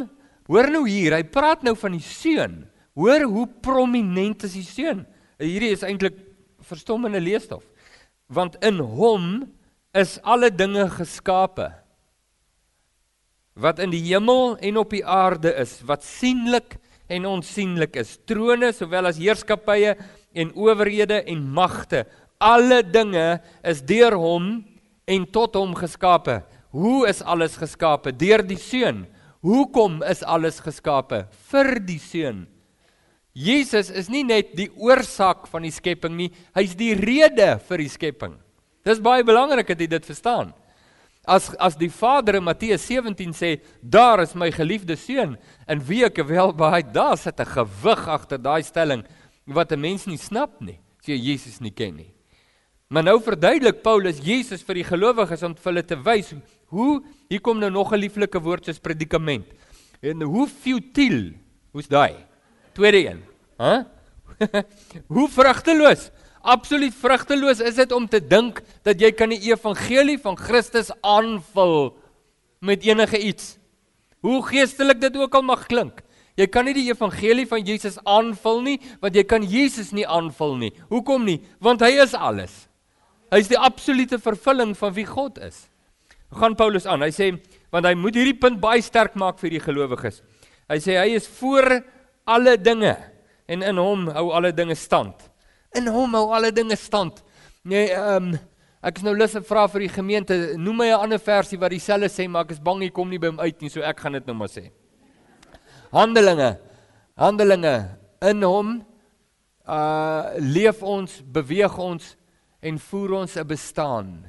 hoor 0.46 0.70
nou 0.70 0.84
hier, 0.86 1.16
hy 1.16 1.24
praat 1.26 1.64
nou 1.66 1.74
van 1.80 1.96
die 1.96 2.04
seun. 2.06 2.60
Hoor 2.94 3.26
hoe 3.26 3.48
prominent 3.64 4.46
is 4.46 4.54
die 4.54 4.62
seun. 4.68 5.02
Hierdie 5.42 5.72
is 5.74 5.82
eintlik 5.84 6.14
verstommende 6.62 7.18
leesstof. 7.18 7.66
Want 8.30 8.54
in 8.62 8.78
hom 8.78 9.26
is 9.98 10.14
alle 10.22 10.52
dinge 10.54 10.86
geskape 10.94 11.72
wat 13.56 13.80
in 13.80 13.92
die 13.94 14.02
hemel 14.04 14.56
en 14.60 14.76
op 14.76 14.92
die 14.92 15.04
aarde 15.04 15.54
is, 15.56 15.78
wat 15.88 16.04
sienlik 16.04 16.76
en 17.08 17.26
onsienlik 17.28 17.96
is, 17.96 18.16
trone 18.28 18.72
sowel 18.76 19.08
as 19.08 19.20
heerskappye 19.20 19.94
en 20.36 20.52
owerhede 20.58 21.22
en 21.24 21.44
magte, 21.56 22.04
alle 22.42 22.82
dinge 22.84 23.38
is 23.64 23.80
deur 23.86 24.18
hom 24.20 24.58
en 25.08 25.24
tot 25.32 25.56
hom 25.56 25.72
geskape. 25.78 26.42
Hoe 26.76 27.06
is 27.08 27.22
alles 27.24 27.56
geskape? 27.56 28.12
Deur 28.12 28.44
die 28.44 28.60
Seun. 28.60 29.06
Hoekom 29.46 30.02
is 30.04 30.20
alles 30.26 30.58
geskape? 30.60 31.24
Vir 31.48 31.78
die 31.80 32.00
Seun. 32.02 32.44
Jesus 33.36 33.88
is 33.92 34.08
nie 34.12 34.24
net 34.24 34.54
die 34.56 34.68
oorsaak 34.80 35.44
van 35.48 35.64
die 35.64 35.72
skepping 35.72 36.14
nie, 36.16 36.30
hy's 36.56 36.72
die 36.76 36.94
rede 36.96 37.56
vir 37.68 37.82
die 37.84 37.92
skepping. 37.92 38.36
Dis 38.86 39.02
baie 39.04 39.24
belangrik 39.26 39.68
dat 39.68 39.80
jy 39.80 39.88
dit 39.92 40.08
verstaan. 40.08 40.54
As 41.26 41.50
as 41.58 41.74
die 41.74 41.90
Vader 41.90 42.36
in 42.38 42.44
Matteus 42.46 42.86
17 42.86 43.32
sê, 43.34 43.56
daar 43.82 44.22
is 44.22 44.34
my 44.34 44.50
geliefde 44.54 44.94
seun, 44.96 45.34
in 45.68 45.80
wie 45.82 46.04
ek 46.06 46.22
wel 46.28 46.52
baie 46.54 46.82
daar 46.82 47.18
sit 47.18 47.40
'n 47.40 47.46
gewig 47.46 48.08
agter 48.08 48.38
daai 48.38 48.62
stelling 48.62 49.02
wat 49.46 49.72
'n 49.72 49.80
mens 49.80 50.06
nie 50.06 50.18
snap 50.18 50.60
nie, 50.60 50.78
as 51.00 51.06
jy 51.06 51.16
Jesus 51.16 51.60
nie 51.60 51.74
ken 51.74 51.96
nie. 51.96 52.14
Maar 52.88 53.02
nou 53.02 53.20
verduidelik 53.20 53.82
Paulus 53.82 54.20
Jesus 54.22 54.62
vir 54.62 54.74
die 54.74 54.84
gelowiges 54.84 55.42
om 55.42 55.54
vir 55.54 55.72
hulle 55.72 55.82
te 55.82 55.96
wys 55.96 56.34
hoe 56.70 57.02
hier 57.28 57.40
kom 57.40 57.58
nou 57.58 57.70
nog 57.70 57.92
'n 57.92 57.98
lieflike 57.98 58.38
woord 58.38 58.64
soos 58.64 58.78
predikament. 58.78 59.46
En 60.00 60.22
hoe 60.22 60.46
futiel, 60.46 61.34
hoe's 61.72 61.88
daai? 61.88 62.14
Tweede 62.72 63.08
een, 63.08 63.22
hè? 63.58 63.82
hoe 65.14 65.28
vrugteloos 65.28 66.10
absoluut 66.46 66.94
vrugteloos 66.94 67.60
is 67.60 67.78
dit 67.78 67.92
om 67.92 68.06
te 68.08 68.20
dink 68.22 68.62
dat 68.86 69.00
jy 69.02 69.10
kan 69.16 69.32
die 69.34 69.42
evangelie 69.50 70.16
van 70.22 70.38
Christus 70.38 70.92
aanvul 71.02 71.96
met 72.64 72.86
enige 72.86 73.18
iets. 73.18 73.56
Hoe 74.24 74.40
geestelik 74.46 75.00
dit 75.02 75.16
ook 75.18 75.34
al 75.34 75.44
mag 75.46 75.66
klink. 75.70 76.02
Jy 76.36 76.46
kan 76.52 76.66
nie 76.68 76.74
die 76.76 76.88
evangelie 76.90 77.46
van 77.48 77.64
Jesus 77.64 77.96
aanvul 78.04 78.60
nie, 78.64 78.76
want 79.00 79.16
jy 79.16 79.24
kan 79.24 79.44
Jesus 79.44 79.92
nie 79.96 80.04
aanvul 80.04 80.56
nie. 80.60 80.72
Hoekom 80.90 81.24
nie? 81.24 81.38
Want 81.64 81.84
hy 81.84 81.94
is 82.04 82.12
alles. 82.14 82.66
Hy 83.32 83.40
is 83.42 83.50
die 83.50 83.58
absolute 83.58 84.20
vervulling 84.22 84.74
van 84.78 84.92
wie 84.94 85.06
God 85.08 85.40
is. 85.42 85.64
Gaan 86.36 86.56
Paulus 86.58 86.86
aan. 86.86 87.02
Hy 87.02 87.12
sê 87.14 87.30
want 87.72 87.88
hy 87.88 87.94
moet 87.98 88.16
hierdie 88.16 88.36
punt 88.38 88.60
baie 88.62 88.82
sterk 88.84 89.16
maak 89.18 89.40
vir 89.42 89.56
die 89.56 89.62
gelowiges. 89.62 90.20
Hy 90.70 90.78
sê 90.82 90.98
hy 91.00 91.16
is 91.16 91.26
voor 91.38 91.80
alle 92.26 92.56
dinge 92.60 92.94
en 93.50 93.62
in 93.62 93.80
hom 93.80 94.06
hou 94.14 94.28
alle 94.34 94.52
dinge 94.54 94.76
stand 94.78 95.28
in 95.76 95.86
hom 95.92 96.14
hou 96.14 96.26
alle 96.34 96.52
dinge 96.52 96.76
stand. 96.76 97.22
Nee, 97.66 97.90
ehm 97.90 98.32
um, 98.32 98.38
ek 98.86 99.00
is 99.00 99.06
nou 99.06 99.16
lus 99.16 99.34
om 99.34 99.42
vra 99.42 99.64
vir 99.66 99.82
die 99.82 99.90
gemeente, 99.90 100.34
noem 100.54 100.76
my 100.78 100.86
'n 100.92 101.02
ander 101.06 101.18
versie 101.18 101.58
wat 101.58 101.72
dieselfde 101.74 102.06
sê, 102.06 102.28
maar 102.28 102.44
ek 102.44 102.52
is 102.54 102.62
bang 102.62 102.82
hy 102.82 102.90
kom 102.90 103.08
nie 103.10 103.18
by 103.18 103.26
hom 103.32 103.40
uit 103.40 103.60
nie, 103.60 103.68
so 103.68 103.80
ek 103.82 103.98
gaan 103.98 104.12
dit 104.12 104.26
nou 104.26 104.36
maar 104.36 104.48
sê. 104.48 104.70
Handelinge. 105.90 106.58
Handelinge 107.16 107.98
in 108.22 108.42
hom 108.42 108.84
uh 109.66 110.38
leef 110.38 110.82
ons, 110.82 111.22
beweeg 111.22 111.78
ons 111.78 112.16
en 112.62 112.78
voer 112.78 113.12
ons 113.12 113.36
'n 113.36 113.46
bestaan. 113.46 114.26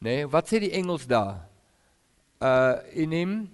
Nee, 0.00 0.26
wat 0.26 0.48
sê 0.48 0.60
die 0.60 0.72
Engels 0.72 1.06
daar? 1.06 1.48
Uh 2.40 2.76
in 2.92 3.12
him 3.12 3.50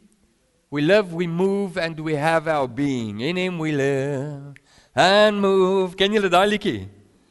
we 0.70 0.82
live, 0.82 1.14
we 1.14 1.26
move 1.26 1.76
and 1.76 2.00
we 2.00 2.16
have 2.16 2.50
our 2.50 2.68
being. 2.68 3.20
In 3.20 3.36
him 3.36 3.58
we 3.58 3.72
live 3.72 4.54
and 4.96 5.40
move. 5.40 5.94
Ken 5.96 6.12
julle 6.16 6.30
daai 6.32 6.48
liedjie? 6.48 6.88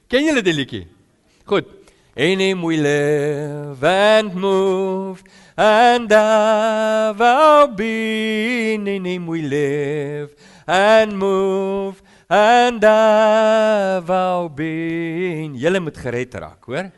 Ken 0.07 0.23
julle 0.27 0.41
die 0.45 0.53
liedjie? 0.53 0.85
Goed. 1.49 1.65
In 2.15 2.39
him 2.39 2.61
we 2.63 2.77
live 2.77 3.83
and 3.83 4.33
move 4.35 5.23
and 5.57 6.09
have 6.11 7.19
our 7.19 7.67
being. 7.67 8.87
In 8.87 9.05
him 9.05 9.27
we 9.27 9.41
live 9.41 10.33
and 10.65 11.17
move 11.17 12.01
and 12.29 12.81
have 12.81 14.09
our 14.09 14.49
being. 14.49 15.57
Julle 15.59 15.79
moet 15.81 15.97
gered 15.97 16.33
raak, 16.39 16.63
hoor? 16.63 16.91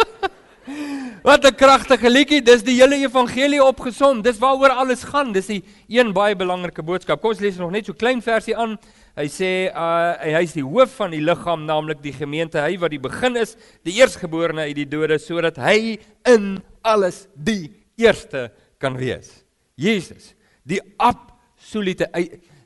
Wat 1.22 1.44
'n 1.44 1.54
kragtige 1.54 2.08
liedjie. 2.10 2.42
Dis 2.42 2.62
die 2.62 2.80
hele 2.80 2.96
evangelie 2.96 3.60
opgesom. 3.62 4.22
Dis 4.22 4.38
waaroor 4.38 4.72
alles 4.72 5.02
gaan. 5.04 5.32
Dis 5.32 5.46
die 5.46 5.64
een 5.88 6.12
baie 6.12 6.36
belangrike 6.36 6.82
boodskap. 6.82 7.20
Kom 7.20 7.30
ons 7.30 7.40
lees 7.40 7.56
nog 7.56 7.70
net 7.70 7.84
so 7.84 7.92
klein 7.92 8.22
versie 8.22 8.56
aan. 8.56 8.78
Hy 9.16 9.26
sê 9.28 9.68
uh 9.68 10.16
hy's 10.16 10.52
die 10.52 10.64
hoof 10.64 10.94
van 10.96 11.10
die 11.10 11.20
liggaam, 11.20 11.66
naamlik 11.66 12.02
die 12.02 12.12
gemeente. 12.12 12.58
Hy 12.58 12.78
wat 12.78 12.90
die 12.90 12.98
begin 12.98 13.36
is, 13.36 13.56
die 13.84 14.00
eerstgeborene 14.00 14.60
uit 14.60 14.76
die 14.76 14.88
dode, 14.88 15.18
sodat 15.18 15.56
hy 15.56 15.98
in 16.24 16.62
alles 16.82 17.26
die 17.34 17.70
eerste 17.98 18.50
kan 18.78 18.96
wees. 18.96 19.44
Jesus, 19.76 20.34
die 20.64 20.80
absolute 20.96 22.08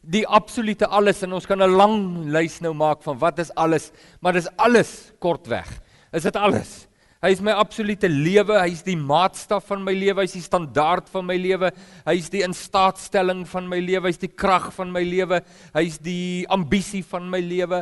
die 0.03 0.27
absolute 0.29 0.87
alles 0.87 1.23
en 1.23 1.33
ons 1.33 1.47
kan 1.47 1.63
'n 1.63 1.77
lang 1.77 2.31
lys 2.31 2.61
nou 2.61 2.75
maak 2.75 3.03
van 3.03 3.19
wat 3.19 3.39
is 3.39 3.55
alles, 3.55 3.91
maar 4.21 4.33
dis 4.33 4.49
alles 4.57 5.13
kortweg. 5.19 5.67
Is 6.13 6.23
dit 6.23 6.37
alles? 6.37 6.87
Hy 7.25 7.31
is 7.33 7.41
my 7.41 7.55
absolute 7.57 8.05
lewe, 8.05 8.53
hy 8.61 8.69
is 8.69 8.83
die 8.85 8.99
maatstaf 9.01 9.65
van 9.71 9.81
my 9.81 9.95
lewe, 9.97 10.19
hy 10.21 10.27
is 10.29 10.35
die 10.37 10.45
standaard 10.45 11.07
van 11.09 11.25
my 11.25 11.39
lewe, 11.41 11.71
hy 12.05 12.15
is 12.21 12.27
die 12.29 12.43
instaatstelling 12.45 13.47
van 13.49 13.69
my 13.71 13.79
lewe, 13.81 14.03
hy 14.05 14.11
is 14.13 14.21
die 14.21 14.29
krag 14.29 14.67
van 14.77 14.91
my 14.93 15.01
lewe, 15.09 15.39
hy 15.73 15.85
is 15.89 15.97
die 16.05 16.43
ambisie 16.53 17.01
van 17.09 17.31
my 17.33 17.39
lewe, 17.41 17.79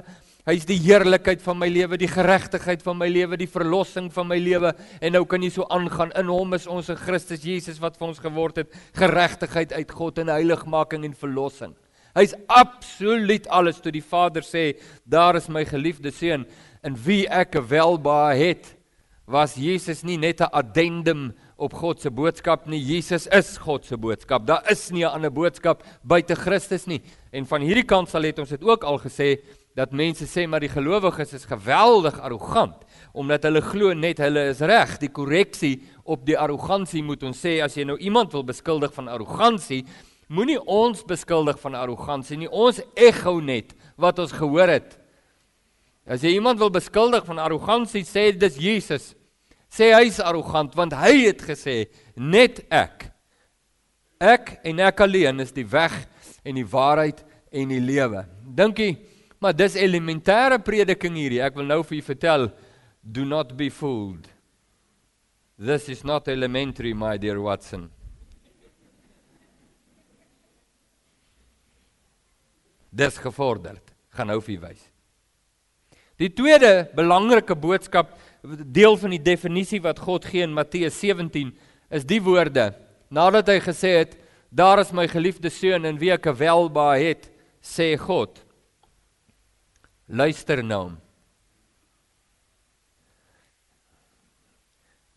hy 0.47 0.55
is 0.55 0.67
die 0.69 0.77
heerlikheid 0.85 1.43
van 1.43 1.59
my 1.59 1.67
lewe, 1.75 1.99
die 1.99 2.11
geregtigheid 2.13 2.85
van 2.87 3.01
my 3.01 3.09
lewe, 3.11 3.39
die 3.41 3.49
verlossing 3.51 4.13
van 4.15 4.29
my 4.31 4.39
lewe. 4.39 4.71
En 5.03 5.17
nou 5.17 5.23
kan 5.27 5.43
jy 5.43 5.51
so 5.57 5.67
aangaan. 5.75 6.13
In 6.21 6.31
hom 6.31 6.55
is 6.55 6.69
ons 6.71 6.93
in 6.95 7.01
Christus 7.01 7.43
Jesus 7.43 7.81
wat 7.83 7.99
vir 7.99 8.09
ons 8.13 8.21
geword 8.23 8.61
het, 8.63 8.77
geregtigheid 8.99 9.75
uit 9.75 9.97
God 9.99 10.21
en 10.23 10.31
heiligmaking 10.37 11.09
en 11.09 11.17
verlossing. 11.19 11.75
Hy's 12.15 12.37
absoluut 12.47 13.51
alles 13.51 13.83
toe 13.83 13.91
die 13.91 14.05
Vader 14.07 14.47
sê, 14.47 14.77
daar 15.03 15.41
is 15.41 15.51
my 15.51 15.65
geliefde 15.67 16.15
seun 16.15 16.47
in 16.87 17.01
wie 17.09 17.25
ek 17.27 17.59
welbehae 17.71 18.39
het 18.39 18.71
was 19.27 19.55
Jesus 19.55 20.03
nie 20.03 20.17
net 20.17 20.41
'n 20.41 20.51
addendum 20.53 21.33
op 21.57 21.75
God 21.75 22.01
se 22.01 22.11
boodskap 22.11 22.67
nie. 22.67 22.81
Jesus 22.81 23.27
is 23.27 23.57
God 23.57 23.85
se 23.85 23.97
boodskap. 23.97 24.47
Daar 24.47 24.71
is 24.71 24.91
nie 24.91 25.05
'n 25.05 25.15
ander 25.15 25.31
boodskap 25.31 25.83
buite 26.03 26.35
Christus 26.35 26.87
nie. 26.87 27.01
En 27.33 27.47
van 27.47 27.61
hierdie 27.61 27.87
kant 27.87 28.09
sal 28.09 28.23
het 28.23 28.39
ons 28.39 28.49
dit 28.49 28.65
ook 28.65 28.85
al 28.85 28.99
gesê 28.99 29.41
dat 29.75 29.93
mense 29.93 30.25
sê 30.25 30.47
maar 30.47 30.61
die 30.61 30.69
gelowiges 30.69 31.33
is 31.33 31.45
geweldig 31.45 32.21
arrogant 32.21 32.85
omdat 33.13 33.43
hulle 33.43 33.61
glo 33.61 33.93
net 33.95 34.19
hulle 34.19 34.49
is 34.49 34.61
reg. 34.61 34.99
Die 34.99 35.09
korreksie 35.09 35.83
op 36.05 36.27
die 36.27 36.39
arrogansie 36.39 37.03
moet 37.03 37.23
ons 37.23 37.45
sê 37.45 37.63
as 37.63 37.75
jy 37.75 37.85
nou 37.85 37.99
iemand 37.99 38.33
wil 38.33 38.45
beskuldig 38.45 38.93
van 38.93 39.09
arrogansie, 39.09 39.85
moenie 40.29 40.61
ons 40.67 41.05
beskuldig 41.05 41.61
van 41.61 41.75
arrogansie 41.75 42.37
nie. 42.37 42.49
Ons 42.49 42.81
ekho 42.97 43.41
net 43.41 43.75
wat 43.97 44.19
ons 44.19 44.33
gehoor 44.33 44.69
het 44.69 44.99
As 46.07 46.25
jy 46.25 46.35
iemand 46.35 46.59
wil 46.59 46.73
beskuldig 46.75 47.27
van 47.29 47.39
arrogansie, 47.39 48.03
sê 48.07 48.31
dis 48.35 48.59
Jesus. 48.59 49.13
Sê 49.73 49.93
hy's 49.95 50.19
arrogant 50.21 50.75
want 50.77 50.97
hy 50.99 51.29
het 51.29 51.45
gesê 51.47 51.87
net 52.17 52.61
ek. 52.69 53.09
Ek 54.23 54.59
en 54.67 54.83
ek 54.83 55.01
alleen 55.03 55.41
is 55.43 55.55
die 55.55 55.67
weg 55.67 55.95
en 56.45 56.59
die 56.59 56.67
waarheid 56.67 57.23
en 57.53 57.73
die 57.73 57.81
lewe. 57.83 58.27
Dink 58.43 58.83
jy, 58.83 58.91
maar 59.43 59.57
dis 59.57 59.79
elementêre 59.79 60.59
prediking 60.63 61.17
hierdie. 61.19 61.41
Ek 61.43 61.57
wil 61.59 61.71
nou 61.71 61.81
vir 61.87 61.99
julle 61.99 62.11
vertel, 62.11 62.47
do 63.03 63.25
not 63.27 63.57
be 63.57 63.71
fooled. 63.71 64.29
This 65.59 65.89
is 65.89 66.05
not 66.05 66.29
elementary, 66.29 66.93
my 66.93 67.17
dear 67.19 67.41
Watson. 67.41 67.89
Dis 72.93 73.17
gevorderd. 73.17 73.95
Gaan 74.13 74.29
nou 74.29 74.41
vir 74.45 74.61
wys. 74.61 74.92
Die 76.23 76.31
tweede 76.31 76.87
belangrike 76.95 77.57
boodskap 77.59 78.13
deel 78.43 78.95
van 79.01 79.11
die 79.11 79.23
definisie 79.23 79.81
wat 79.83 79.99
God 80.03 80.27
gee 80.31 80.45
in 80.47 80.55
Matteus 80.55 80.95
17 81.01 81.51
is 81.91 82.05
die 82.07 82.21
woorde 82.23 82.71
nadat 83.13 83.51
hy 83.51 83.59
gesê 83.65 83.91
het 83.97 84.15
daar 84.55 84.79
is 84.83 84.93
my 84.95 85.09
geliefde 85.11 85.51
seun 85.51 85.89
in 85.89 85.99
wie 85.99 86.13
ek 86.15 86.29
welba 86.39 86.93
het 87.01 87.27
sê 87.63 87.95
God. 87.99 88.37
Luister 90.07 90.63
nou. 90.63 90.93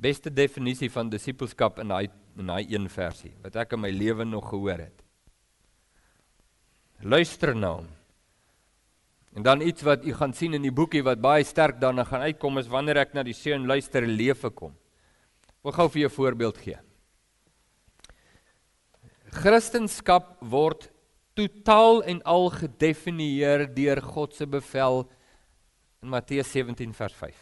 Beste 0.01 0.31
definisie 0.33 0.89
van 0.93 1.09
disippelskap 1.11 1.81
in 1.83 1.93
daai 1.93 2.07
in 2.35 2.49
daai 2.49 2.65
een 2.71 2.89
versie 2.91 3.33
wat 3.43 3.59
ek 3.61 3.77
in 3.77 3.83
my 3.83 3.91
lewe 3.93 4.25
nog 4.25 4.49
gehoor 4.49 4.81
het. 4.87 5.05
Luister 7.05 7.53
nou 7.55 7.83
En 9.35 9.43
dan 9.43 9.61
iets 9.61 9.83
wat 9.83 10.05
u 10.05 10.13
gaan 10.15 10.33
sien 10.33 10.53
in 10.55 10.63
die 10.63 10.71
boekie 10.71 11.03
wat 11.03 11.19
baie 11.19 11.43
sterk 11.43 11.79
daarna 11.81 12.05
gaan 12.07 12.23
uitkom 12.23 12.57
is 12.61 12.71
wanneer 12.71 13.01
ek 13.03 13.13
na 13.13 13.23
die 13.27 13.35
seun 13.35 13.67
luister 13.67 14.07
lewe 14.07 14.51
kom. 14.55 14.71
Ek 15.59 15.67
wil 15.67 15.75
gou 15.75 15.87
vir 15.89 16.01
jou 16.01 16.09
'n 16.09 16.15
voorbeeld 16.15 16.57
gee. 16.57 16.77
Christendom 19.35 20.23
word 20.39 20.91
totaal 21.35 22.03
en 22.03 22.21
al 22.23 22.49
gedefinieer 22.49 23.67
deur 23.75 24.01
God 24.01 24.33
se 24.33 24.45
bevel 24.47 25.09
in 26.01 26.09
Matteus 26.09 26.51
17 26.51 26.93
vers 26.93 27.13
5. 27.13 27.35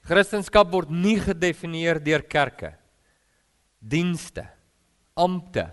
Christendom 0.00 0.70
word 0.70 0.90
nie 0.90 1.18
gedefinieer 1.20 2.02
deur 2.02 2.22
kerke, 2.22 2.78
dienste, 3.78 4.48
ampte, 5.14 5.68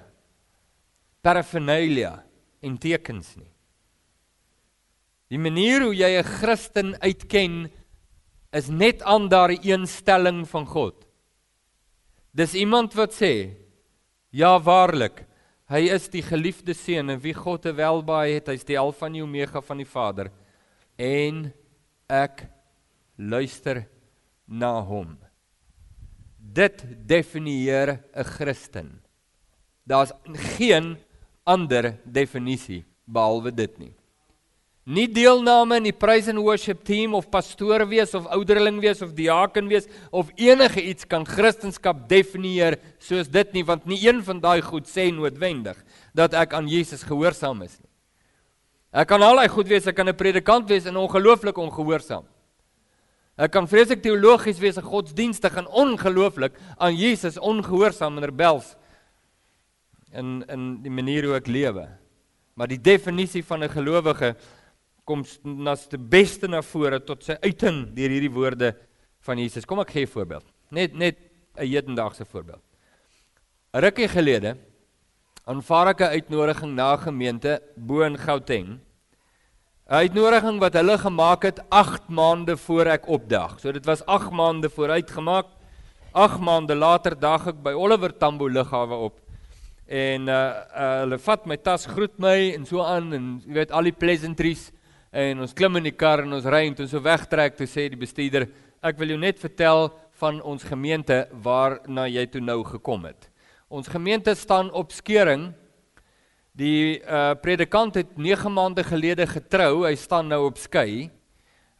paraphernalia 1.21 2.23
en 2.62 2.78
tekens 2.78 3.36
nie. 3.38 3.54
Die 5.33 5.41
manier 5.41 5.81
hoe 5.81 5.95
jy 5.95 6.19
'n 6.19 6.23
Christen 6.23 6.93
uitken 7.01 7.71
is 8.53 8.67
net 8.69 9.01
aan 9.01 9.27
daardie 9.29 9.71
eenstelling 9.71 10.45
van 10.47 10.65
God. 10.65 11.05
Dis 12.31 12.53
iemand 12.53 12.93
wat 12.93 13.13
sê: 13.13 13.57
"Ja 14.29 14.59
waarlik, 14.59 15.25
hy 15.67 15.89
is 15.89 16.07
die 16.09 16.21
geliefde 16.21 16.73
seun 16.73 17.09
en 17.09 17.19
wie 17.19 17.33
God 17.33 17.61
te 17.61 17.73
welbaai 17.73 18.33
het, 18.33 18.47
hy's 18.47 18.63
die 18.63 18.79
alfa 18.79 19.07
en 19.07 19.13
die 19.13 19.23
omega 19.23 19.61
van 19.61 19.77
die 19.77 19.89
Vader 19.89 20.31
en 20.97 21.53
ek 22.07 22.47
luister 23.17 23.88
na 24.47 24.81
hom." 24.81 25.17
Dit 26.38 26.85
definieer 27.07 28.03
'n 28.13 28.23
Christen. 28.23 29.01
Daar's 29.88 30.13
geen 30.57 30.97
ander 31.43 31.97
definisie 32.05 32.85
behalwe 33.05 33.51
dit 33.51 33.79
nie 33.79 33.95
nie 34.86 35.08
deelname 35.10 35.80
in 35.80 35.88
die 35.88 35.95
praise 35.98 36.30
and 36.30 36.39
worship 36.45 36.84
team 36.86 37.15
of 37.17 37.32
pastoor 37.34 37.88
wees 37.89 38.13
of 38.13 38.28
ouderling 38.30 38.78
wees 38.84 39.02
of 39.02 39.15
diaken 39.17 39.65
wees 39.67 39.88
of 40.12 40.30
enige 40.38 40.82
iets 40.82 41.08
kan 41.10 41.26
kristendom 41.26 42.04
definieer 42.08 42.78
soos 43.02 43.28
dit 43.28 43.54
nie 43.54 43.63
want 43.65 43.88
nie 43.89 43.98
een 44.06 44.21
van 44.24 44.39
daai 44.39 44.62
goed 44.62 44.86
sê 44.86 45.10
noodwendig 45.10 45.80
dat 46.13 46.38
ek 46.38 46.54
aan 46.54 46.69
Jesus 46.69 47.02
gehoorsaam 47.04 47.63
is 47.65 47.80
nie. 47.80 47.89
Ek 48.95 49.10
kan 49.10 49.24
al 49.26 49.41
daai 49.41 49.50
goed 49.50 49.67
wees, 49.67 49.88
ek 49.88 49.95
kan 49.98 50.08
'n 50.08 50.15
predikant 50.15 50.69
wees 50.69 50.86
en 50.86 50.95
ongelooflik 50.95 51.58
ongehoorsaam. 51.58 52.24
Ek 53.38 53.52
kan 53.52 53.67
vreeslik 53.67 54.02
teologies 54.02 54.60
wees, 54.60 54.78
'n 54.78 54.86
godsdienstig 54.86 55.58
en 55.58 55.67
ongelooflik 55.67 56.54
aan 56.78 56.95
Jesus 56.95 57.38
ongehoorsaam 57.38 58.17
en 58.17 58.24
rebels 58.24 58.76
in 60.13 60.45
in 60.48 60.82
die 60.84 60.91
manier 60.91 61.26
hoe 61.26 61.36
ek 61.36 61.48
lewe. 61.48 61.89
Maar 62.56 62.67
die 62.67 62.82
definisie 62.82 63.43
van 63.43 63.63
'n 63.63 63.69
gelowige 63.69 64.36
kom 65.05 65.21
na 65.43 65.75
die 65.75 66.01
beste 66.01 66.49
na 66.49 66.63
vore 66.65 66.99
tot 66.99 67.23
sy 67.23 67.37
uiting 67.45 67.85
deur 67.95 68.13
hierdie 68.13 68.33
woorde 68.33 68.71
van 69.25 69.41
Jesus. 69.41 69.65
Kom 69.65 69.79
ek 69.79 69.93
gee 69.93 70.05
'n 70.05 70.13
voorbeeld. 70.13 70.45
Net 70.71 70.93
net 70.93 71.17
'n 71.57 71.67
hedendaagse 71.67 72.25
voorbeeld. 72.25 72.61
Rukkie 73.73 74.07
gelede 74.07 74.57
aanvaar 75.45 75.87
ek 75.93 76.01
'n 76.01 76.13
uitnodiging 76.17 76.75
na 76.75 76.93
'n 76.93 77.05
gemeente 77.05 77.61
bo 77.77 78.01
in 78.01 78.17
Gauteng. 78.17 78.79
'n 79.87 79.93
Uitnodiging 79.93 80.59
wat 80.59 80.73
hulle 80.73 80.97
gemaak 80.97 81.43
het 81.43 81.59
8 81.69 82.09
maande 82.09 82.57
voor 82.57 82.85
ek 82.87 83.07
opdag. 83.07 83.59
So 83.59 83.71
dit 83.71 83.85
was 83.85 84.05
8 84.05 84.31
maande 84.31 84.69
vooruit 84.69 85.11
gemaak. 85.11 85.45
8 86.13 86.39
maande 86.39 86.75
later 86.75 87.19
dag 87.19 87.47
ek 87.47 87.61
by 87.63 87.73
Oliver 87.73 88.17
Tambo 88.17 88.47
lughawe 88.47 88.95
op. 88.95 89.19
En 89.85 90.27
uh, 90.27 90.33
uh 90.33 90.99
hulle 91.01 91.19
vat 91.19 91.45
my 91.45 91.57
tas, 91.57 91.85
groet 91.85 92.17
my 92.17 92.53
en 92.55 92.65
so 92.65 92.81
aan 92.81 93.13
en 93.13 93.41
jy 93.45 93.53
weet 93.53 93.71
al 93.71 93.83
die 93.83 93.93
pleasantries 93.93 94.71
en 95.15 95.39
ons 95.45 95.54
klim 95.56 95.80
in 95.80 95.88
die 95.88 95.95
kar 95.95 96.25
en 96.25 96.36
ons 96.36 96.47
ry 96.51 96.65
en 96.67 96.75
toe 96.75 96.88
so 96.91 96.99
wegtrek 96.99 97.56
toe 97.56 97.67
sê 97.71 97.88
die 97.88 97.99
bestuurder 97.99 98.49
ek 98.84 98.97
wil 98.99 99.13
jou 99.13 99.19
net 99.21 99.39
vertel 99.39 99.88
van 100.19 100.41
ons 100.43 100.63
gemeente 100.67 101.25
waarna 101.43 102.06
jy 102.08 102.25
toe 102.32 102.41
nou 102.43 102.62
gekom 102.67 103.08
het. 103.08 103.30
Ons 103.67 103.89
gemeente 103.91 104.36
staan 104.38 104.69
op 104.71 104.93
skeuring. 104.95 105.49
Die 106.56 107.01
uh 107.04 107.34
predikant 107.41 107.97
het 107.99 108.15
9 108.15 108.51
maande 108.54 108.84
gelede 108.88 109.25
getrou. 109.28 109.84
Hy 109.84 109.95
staan 109.99 110.30
nou 110.32 110.45
op 110.47 110.60
skei. 110.62 111.10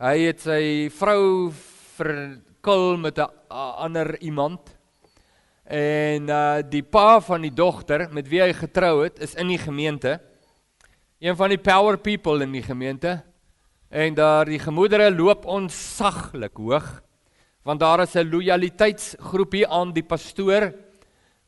Hy 0.02 0.16
het 0.26 0.42
sy 0.44 0.90
vrou 0.92 1.52
verkil 1.96 2.98
met 2.98 3.20
'n 3.20 3.30
ander 3.52 4.18
iemand. 4.20 4.76
En 5.64 6.30
uh 6.30 6.62
die 6.62 6.84
pa 6.84 7.22
van 7.22 7.42
die 7.42 7.54
dogter 7.54 8.10
met 8.12 8.28
wie 8.28 8.42
hy 8.42 8.54
getrou 8.54 9.04
het, 9.04 9.20
is 9.20 9.36
in 9.36 9.48
die 9.48 9.62
gemeente. 9.62 10.20
Een 11.26 11.34
van 11.36 11.50
die 11.50 11.58
power 11.58 11.98
people 11.98 12.44
in 12.44 12.52
die 12.54 12.62
gemeente. 12.62 13.24
En 13.90 14.14
daar 14.14 14.46
die 14.46 14.60
gemoedere 14.60 15.10
loop 15.10 15.46
onsaglik 15.46 16.58
hoog 16.58 17.02
want 17.66 17.80
daar 17.80 18.00
is 18.00 18.14
'n 18.14 18.30
lojaliteitsgroepie 18.30 19.68
aan 19.68 19.94
die 19.94 20.04
pastoor 20.04 20.74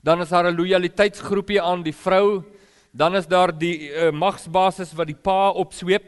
dan 0.02 0.22
is 0.22 0.30
daar 0.30 0.50
'n 0.50 0.56
lojaliteitsgroepie 0.56 1.62
aan 1.62 1.84
die 1.84 1.94
vrou 1.96 2.44
dan 2.92 3.16
is 3.16 3.28
daar 3.28 3.58
die 3.58 3.92
uh, 3.92 4.12
magsbasis 4.12 4.94
wat 4.94 5.08
die 5.08 5.22
pa 5.22 5.50
opsweep 5.50 6.06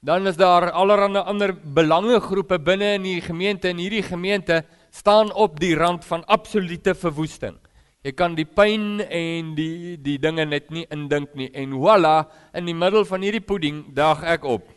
dan 0.00 0.26
is 0.26 0.36
daar 0.36 0.70
allerlei 0.70 1.24
ander 1.24 1.54
belangegroepe 1.74 2.58
binne 2.58 2.94
in 2.94 3.02
die 3.02 3.20
gemeente 3.20 3.68
en 3.68 3.76
hierdie 3.76 4.02
gemeente 4.02 4.64
staan 4.90 5.32
op 5.32 5.60
die 5.60 5.74
rand 5.74 6.04
van 6.04 6.24
absolute 6.24 6.94
verwoesting 6.94 7.58
jy 8.04 8.12
kan 8.14 8.34
die 8.34 8.46
pyn 8.46 9.00
en 9.00 9.54
die 9.58 9.96
die 9.96 10.18
dinge 10.18 10.44
net 10.46 10.70
nie 10.70 10.86
indink 10.94 11.34
nie 11.34 11.50
en 11.54 11.72
voilà 11.78 12.26
in 12.54 12.68
die 12.68 12.76
middel 12.76 13.04
van 13.04 13.22
hierdie 13.22 13.44
pudding 13.44 13.86
daag 13.94 14.22
ek 14.24 14.44
op 14.44 14.68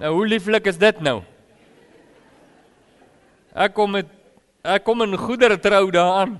nou 0.00 0.14
hoe 0.14 0.26
lieflik 0.26 0.66
is 0.66 0.80
dit 0.80 1.00
nou 1.04 1.20
Ek 3.50 3.74
kom 3.74 3.96
met 3.98 4.06
ek 4.62 4.84
kom 4.86 5.02
in 5.02 5.16
goedere 5.18 5.56
trou 5.58 5.88
daaraan. 5.90 6.36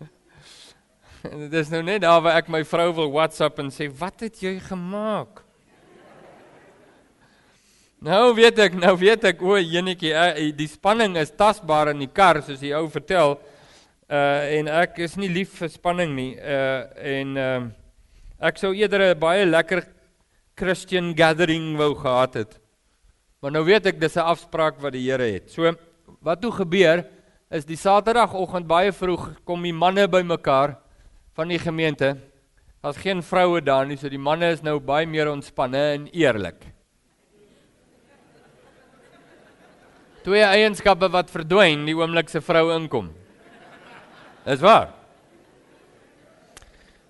Dit 1.50 1.54
is 1.64 1.70
nou 1.72 1.80
net 1.82 2.04
daar 2.04 2.20
waar 2.22 2.38
ek 2.38 2.50
my 2.52 2.60
vrou 2.68 2.90
wil 2.94 3.10
WhatsApp 3.16 3.58
en 3.58 3.72
sê, 3.74 3.88
"Wat 3.90 4.20
het 4.20 4.38
jy 4.38 4.60
gemaak?" 4.60 5.42
Nou 8.00 8.34
weet 8.34 8.58
ek, 8.58 8.74
nou 8.80 8.96
weet 8.96 9.24
ek 9.24 9.42
o, 9.42 9.58
jenetjie, 9.58 10.14
eh, 10.14 10.52
die 10.56 10.68
spanning 10.68 11.18
is 11.20 11.34
tasbaar 11.36 11.90
in 11.90 11.98
die 11.98 12.08
kar 12.08 12.40
soos 12.42 12.60
die 12.60 12.72
ou 12.72 12.88
vertel. 12.88 13.36
Uh 14.10 14.58
en 14.58 14.66
ek 14.66 14.96
is 15.06 15.12
nie 15.14 15.28
lief 15.30 15.52
vir 15.60 15.70
spanning 15.70 16.16
nie. 16.16 16.32
Uh 16.34 16.82
en 16.98 17.36
uh 17.38 17.60
ek 18.42 18.58
sou 18.58 18.72
eerder 18.74 19.14
'n 19.14 19.20
baie 19.20 19.44
lekker 19.46 19.84
Christian 20.58 21.14
gathering 21.14 21.76
wou 21.78 21.94
gehad 21.94 22.34
het. 22.34 22.58
Maar 23.40 23.52
nou 23.52 23.64
weet 23.64 23.86
ek 23.86 24.00
dis 24.00 24.16
'n 24.16 24.26
afspraak 24.26 24.82
wat 24.82 24.92
die 24.92 25.06
Here 25.06 25.22
het. 25.22 25.50
So 25.50 25.70
wat 26.20 26.42
toe 26.42 26.50
gebeur 26.50 27.06
is 27.50 27.64
die 27.64 27.76
Saterdagoggend 27.76 28.66
baie 28.66 28.92
vroeg 28.92 29.44
kom 29.44 29.62
die 29.62 29.72
manne 29.72 30.08
bymekaar 30.08 30.76
van 31.34 31.48
die 31.48 31.58
gemeente. 31.58 32.16
Daar's 32.82 32.96
geen 32.96 33.22
vroue 33.22 33.62
daar 33.62 33.86
nie, 33.86 33.96
so 33.96 34.08
die 34.08 34.18
manne 34.18 34.50
is 34.50 34.62
nou 34.62 34.80
baie 34.80 35.06
meer 35.06 35.30
ontspanne 35.30 35.92
en 35.94 36.08
eerlik. 36.12 36.66
Twee 40.24 40.42
eienskappe 40.42 41.08
wat 41.08 41.30
verdwyn 41.30 41.86
die 41.86 41.94
oomblik 41.94 42.28
se 42.28 42.40
vrou 42.40 42.74
inkom. 42.74 43.10
Dis 44.44 44.60
waar. 44.60 44.94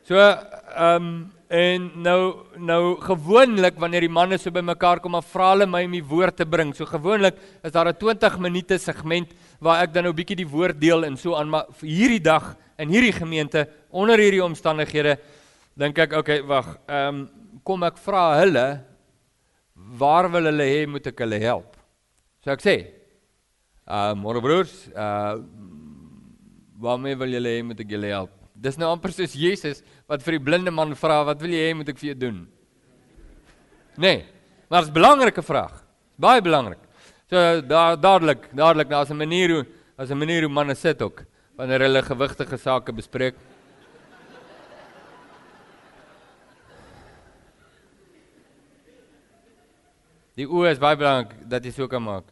So 0.05 0.17
ehm 0.17 0.97
um, 0.97 1.13
En 1.51 1.89
nou 1.99 2.47
nou 2.63 2.83
gewoonlik 3.03 3.79
wanneer 3.83 4.05
die 4.07 4.13
manne 4.13 4.37
so 4.39 4.55
bymekaar 4.55 5.01
kom, 5.03 5.17
dan 5.19 5.25
vra 5.27 5.49
hulle 5.51 5.67
my 5.67 5.81
om 5.89 5.97
die 5.97 6.05
woord 6.07 6.37
te 6.39 6.45
bring. 6.47 6.71
So 6.79 6.87
gewoonlik 6.87 7.41
is 7.67 7.73
daar 7.75 7.89
'n 7.89 7.99
20 7.99 8.39
minute 8.39 8.79
segment 8.79 9.35
waar 9.59 9.83
ek 9.83 9.93
dan 9.93 10.05
nou 10.05 10.13
bietjie 10.13 10.37
die 10.37 10.47
woord 10.47 10.81
deel 10.81 11.05
en 11.05 11.17
so 11.17 11.35
aan 11.35 11.51
maar 11.51 11.67
hierdie 11.81 12.23
dag 12.23 12.55
in 12.79 12.89
hierdie 12.89 13.13
gemeente 13.13 13.69
onder 13.91 14.19
hierdie 14.19 14.45
omstandighede 14.45 15.19
dink 15.75 15.99
ek 15.99 16.13
okay, 16.13 16.43
wag. 16.43 16.79
Ehm 16.87 17.09
um, 17.09 17.31
kom 17.65 17.83
ek 17.83 17.99
vra 17.99 18.39
hulle 18.39 18.85
waar 19.75 20.31
wil 20.31 20.45
hulle 20.45 20.63
hê 20.65 20.87
moet 20.87 21.07
ek 21.07 21.19
hulle 21.19 21.41
help? 21.41 21.77
So 22.45 22.51
ek 22.51 22.61
sê, 22.61 22.87
uh 23.89 24.15
môre 24.15 24.41
broers, 24.41 24.87
uh 24.95 25.35
waarmee 26.81 27.19
wil 27.21 27.35
julle 27.37 27.53
hê 27.53 27.63
moet 27.65 27.81
ek 27.85 27.93
julle 27.93 28.11
help? 28.13 28.33
Dis 28.57 28.79
nou 28.81 28.89
amper 28.93 29.13
soos 29.13 29.37
Jesus 29.37 29.83
wat 30.09 30.25
vir 30.25 30.39
die 30.39 30.45
blinde 30.45 30.73
man 30.73 30.95
vra, 30.99 31.21
wat 31.29 31.41
wil 31.45 31.53
jy 31.53 31.69
hê 31.69 31.77
moet 31.77 31.89
ek 31.93 32.01
vir 32.01 32.13
jou 32.13 32.19
doen? 32.27 32.41
Nee, 34.01 34.25
maar 34.69 34.83
dit 34.83 34.89
is 34.89 34.95
'n 34.95 34.99
belangrike 35.01 35.43
vraag. 35.43 35.85
Baie 36.17 36.41
belangrik. 36.41 36.79
So 37.29 37.61
daar 37.61 37.97
dadelik, 37.97 38.49
dadelik 38.55 38.89
daar's 38.89 39.11
'n 39.11 39.17
manier 39.17 39.49
hoe 39.51 39.67
as 39.97 40.11
'n 40.11 40.19
manier 40.19 40.43
hoe 40.43 40.53
manne 40.53 40.75
sit 40.75 41.03
ook 41.03 41.25
wanneer 41.57 41.81
hulle 41.81 42.03
gewigtige 42.03 42.57
sake 42.57 42.93
bespreek. 42.93 43.35
Die 50.37 50.47
oë 50.47 50.71
is 50.73 50.79
baie 50.79 50.97
belangrik 50.97 51.35
dat 51.51 51.65
jy 51.65 51.71
so 51.71 51.89
kan 51.89 52.03
maak. 52.03 52.25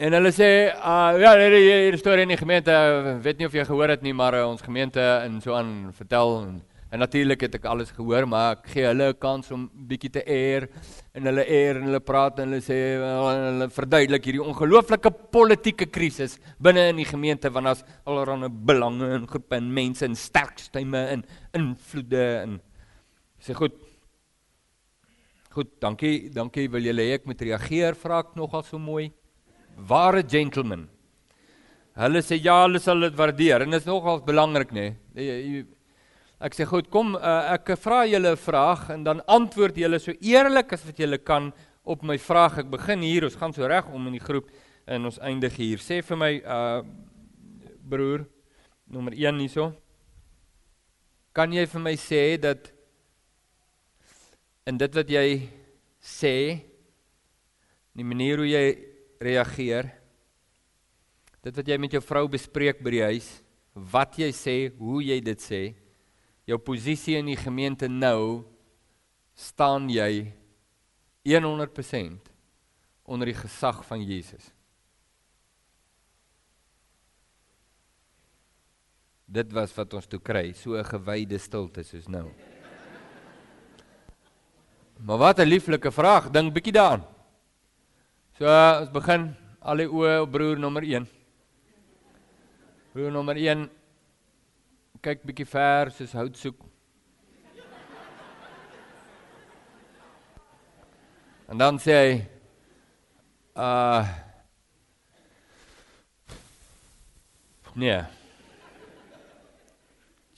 En 0.00 0.14
hulle 0.16 0.30
sê, 0.32 0.46
uh 0.72 1.12
ja, 1.20 1.34
die, 1.36 1.90
die 1.92 1.98
storie 2.00 2.22
in 2.24 2.30
die 2.32 2.40
gemeente, 2.40 2.72
weet 3.20 3.36
nie 3.36 3.44
of 3.50 3.52
jy 3.52 3.66
gehoor 3.68 3.90
het 3.92 4.00
nie, 4.00 4.14
maar 4.16 4.32
uh, 4.38 4.46
ons 4.48 4.62
gemeente 4.64 5.02
en 5.26 5.34
so 5.44 5.52
aan 5.52 5.90
vertel 5.92 6.32
en, 6.38 6.54
en 6.88 7.02
natuurlik 7.04 7.44
het 7.44 7.58
ek 7.58 7.66
alles 7.68 7.92
gehoor, 7.92 8.24
maar 8.24 8.54
ek 8.54 8.70
gee 8.72 8.86
hulle 8.86 9.10
'n 9.12 9.18
kans 9.20 9.52
om 9.52 9.66
bietjie 9.90 10.12
te 10.14 10.22
eer 10.24 10.70
en 11.12 11.28
hulle 11.28 11.44
eer 11.44 11.82
en 11.82 11.90
hulle 11.90 12.00
praat 12.00 12.40
en 12.40 12.48
hulle 12.48 12.64
sê 12.64 12.78
uh, 12.96 13.12
hulle 13.28 13.68
verduidelik 13.76 14.30
hierdie 14.30 14.42
ongelooflike 14.46 15.12
politieke 15.36 15.90
krisis 15.92 16.38
binne 16.56 16.88
in 16.94 17.04
die 17.04 17.10
gemeente 17.12 17.52
want 17.52 17.68
daar's 17.68 17.84
allerlei 18.08 18.48
belange 18.48 19.04
en 19.18 19.28
groepe 19.28 19.60
en 19.60 19.68
mense 19.68 20.08
en 20.08 20.16
sterk 20.16 20.64
stemme 20.64 21.06
en 21.12 21.28
invloede 21.52 22.26
en 22.40 22.60
sê 23.36 23.52
goed. 23.52 23.76
Goed, 25.50 25.76
dankie, 25.82 26.30
dankie. 26.32 26.70
Wil 26.70 26.88
julle 26.88 27.04
hê 27.04 27.20
ek 27.20 27.26
moet 27.26 27.42
reageer? 27.42 27.92
Vra 27.98 28.24
ek 28.24 28.36
nogal 28.38 28.64
so 28.64 28.78
mooi 28.78 29.10
ware 29.88 30.22
gentlemen. 30.22 30.88
Hulle 32.00 32.22
sê 32.22 32.38
ja, 32.40 32.62
hulle 32.64 32.80
sal 32.80 33.00
dit 33.04 33.16
waardeer 33.16 33.64
en 33.64 33.74
dit 33.74 33.80
is 33.80 33.88
nogal 33.88 34.22
belangrik 34.24 34.72
nê. 34.72 34.86
Nee. 35.16 35.64
Ek 36.40 36.54
sê 36.56 36.64
goed, 36.64 36.88
kom 36.88 37.12
uh, 37.18 37.52
ek 37.52 37.74
vra 37.82 38.04
julle 38.08 38.32
'n 38.32 38.40
vraag 38.40 38.88
en 38.94 39.04
dan 39.04 39.20
antwoord 39.28 39.76
julle 39.76 39.98
so 40.00 40.12
eerlik 40.20 40.72
as 40.72 40.84
wat 40.86 40.96
julle 40.96 41.18
kan 41.18 41.52
op 41.84 42.02
my 42.02 42.16
vraag. 42.16 42.58
Ek 42.64 42.70
begin 42.70 43.02
hier, 43.02 43.24
ons 43.24 43.36
gaan 43.36 43.52
so 43.52 43.66
reg 43.66 43.86
om 43.92 44.06
in 44.06 44.16
die 44.16 44.24
groep 44.24 44.48
en 44.86 45.04
ons 45.04 45.18
eindig 45.20 45.56
hier. 45.56 45.78
Sê 45.78 46.00
vir 46.02 46.16
my 46.16 46.32
uh 46.40 46.82
broer 47.90 48.24
nommer 48.86 49.12
1 49.12 49.38
hierso. 49.42 49.72
Kan 51.34 51.52
jy 51.52 51.66
vir 51.66 51.80
my 51.80 51.96
sê 51.98 52.38
dat 52.40 52.70
in 54.66 54.78
dit 54.78 54.94
wat 54.94 55.10
jy 55.10 55.48
sê 56.00 56.36
die 57.92 58.06
manier 58.06 58.38
hoe 58.38 58.46
jy 58.48 58.89
reageer. 59.20 59.90
Dit 61.44 61.56
wat 61.56 61.68
jy 61.68 61.76
met 61.80 61.92
jou 61.92 62.00
vrou 62.04 62.24
bespreek 62.32 62.80
by 62.84 62.92
die 62.94 63.04
huis, 63.12 63.28
wat 63.92 64.16
jy 64.20 64.30
sê, 64.34 64.56
hoe 64.80 65.02
jy 65.04 65.20
dit 65.24 65.40
sê, 65.40 65.60
jou 66.48 66.58
posisie 66.64 67.18
in 67.20 67.28
die 67.30 67.38
gemeente 67.38 67.88
nou 67.88 68.42
staan 69.36 69.88
jy 69.92 70.32
100% 71.28 72.32
onder 73.10 73.30
die 73.30 73.36
gesag 73.36 73.84
van 73.86 74.02
Jesus. 74.02 74.50
Dit 79.30 79.52
was 79.54 79.72
wat 79.76 79.94
ons 79.94 80.08
toe 80.10 80.18
kry, 80.18 80.52
so 80.52 80.74
'n 80.74 80.84
gewyde 80.84 81.38
stilte 81.38 81.84
soos 81.84 82.08
nou. 82.08 82.32
Maar 84.98 85.18
wat 85.18 85.38
'n 85.38 85.48
lieflike 85.48 85.90
vraag, 85.92 86.30
dink 86.30 86.52
bietjie 86.52 86.72
daaraan. 86.72 87.19
So 88.40 88.48
ons 88.48 88.88
begin 88.88 89.26
al 89.68 89.82
die 89.82 89.84
oë 89.92 90.12
op 90.22 90.30
broer 90.32 90.56
nommer 90.56 90.80
1. 90.80 91.04
Broer 92.94 93.10
nommer 93.12 93.36
1 93.36 93.66
kyk 95.04 95.26
bietjie 95.28 95.44
ver 95.44 95.90
soos 95.92 96.14
hout 96.16 96.38
soek. 96.40 96.62
En 101.52 101.60
dan 101.60 101.76
sê 101.84 101.96
hy 101.98 102.14
uh 103.60 104.08
Nee. 107.76 107.98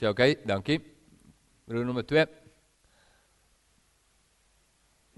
Sê 0.01 0.09
okay, 0.11 0.35
dankie. 0.43 0.81
Broer 1.71 1.87
nommer 1.87 2.03
2. 2.03 2.27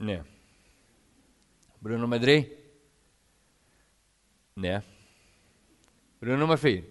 Nee. 0.05 0.20
Broer 1.81 2.05
nommer 2.05 2.20
3. 2.20 2.63
Nee. 4.55 4.81
Broer 6.19 6.38
nommer 6.38 6.59
4. 6.59 6.85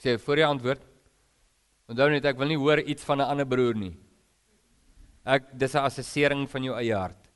Sê 0.00 0.16
voor 0.18 0.40
jy 0.40 0.46
antwoord. 0.48 0.84
Onthou 1.90 2.08
net 2.10 2.24
ek 2.24 2.38
wil 2.40 2.48
nie 2.48 2.60
hoor 2.60 2.80
iets 2.80 3.04
van 3.04 3.20
'n 3.20 3.30
ander 3.32 3.46
broer 3.46 3.74
nie. 3.74 3.96
Ek 5.24 5.52
dis 5.52 5.74
'n 5.74 5.84
assessering 5.84 6.48
van 6.48 6.62
jou 6.62 6.76
eie 6.76 6.94
hart. 6.94 7.28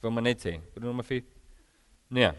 Wil 0.00 0.10
maar 0.10 0.22
net 0.22 0.40
sê. 0.40 0.60
Broer 0.74 0.86
nommer 0.86 1.04
4. 1.04 1.24
Nee. 2.08 2.32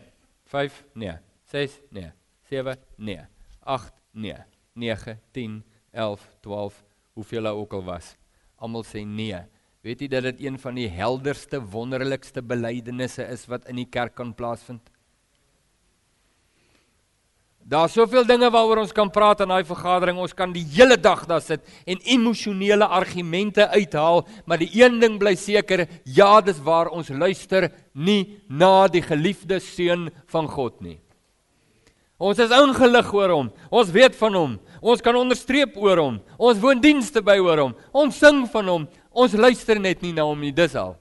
5. 0.45 0.83
Nee. 0.93 1.17
6. 1.45 1.79
Nee. 1.89 2.11
7. 2.49 2.77
Nee. 2.97 3.21
8. 3.59 3.93
Nee. 4.11 4.37
9, 4.73 5.19
10, 5.31 5.63
11, 5.91 6.35
12, 6.41 6.83
hoeveel 7.13 7.43
daar 7.43 7.53
ook 7.53 7.73
al 7.73 7.83
was. 7.83 8.15
Almal 8.55 8.83
sê 8.83 9.05
nee. 9.05 9.37
Weet 9.83 9.99
jy 10.01 10.07
dat 10.07 10.23
dit 10.23 10.45
een 10.45 10.57
van 10.59 10.77
die 10.79 10.87
helderste, 10.89 11.59
wonderlikste 11.59 12.41
belydenisse 12.41 13.25
is 13.27 13.45
wat 13.51 13.67
in 13.67 13.81
die 13.81 13.89
kerk 13.89 14.15
kan 14.15 14.33
plaasvind? 14.33 14.92
Daar's 17.63 17.93
soveel 17.95 18.25
dinge 18.27 18.49
waaroor 18.51 18.81
ons 18.81 18.91
kan 18.95 19.07
praat 19.11 19.39
in 19.45 19.51
daai 19.53 19.63
vergadering. 19.63 20.17
Ons 20.19 20.35
kan 20.35 20.51
die 20.51 20.65
hele 20.75 20.97
dag 20.99 21.23
daar 21.29 21.41
sit 21.41 21.63
en 21.87 22.01
emosionele 22.03 22.85
argumente 22.85 23.69
uithaal, 23.71 24.25
maar 24.45 24.59
die 24.59 24.71
een 24.75 24.99
ding 24.99 25.15
bly 25.19 25.35
seker, 25.39 25.87
ja, 26.03 26.41
dis 26.41 26.59
waar 26.59 26.91
ons 26.91 27.09
luister 27.09 27.69
nie 27.93 28.41
na 28.49 28.89
die 28.91 29.01
geliefde 29.01 29.61
seun 29.63 30.09
van 30.27 30.49
God 30.51 30.81
nie. 30.83 30.99
Ons 32.23 32.39
is 32.39 32.51
ingelig 32.55 33.09
oor 33.15 33.31
hom. 33.33 33.47
Ons 33.71 33.91
weet 33.95 34.15
van 34.15 34.35
hom. 34.37 34.51
Ons 34.83 35.01
kan 35.03 35.15
onderstreep 35.17 35.75
oor 35.79 35.99
hom. 35.99 36.19
Ons 36.37 36.59
woon 36.61 36.79
dienste 36.83 37.23
by 37.23 37.39
oor 37.41 37.65
hom. 37.65 37.73
Ons 37.91 38.19
sing 38.19 38.43
van 38.51 38.69
hom. 38.69 38.85
Ons 39.11 39.35
luister 39.35 39.79
net 39.79 40.03
nie 40.03 40.13
na 40.15 40.27
hom 40.27 40.39
nie, 40.39 40.53
dis 40.55 40.75
al. 40.75 40.95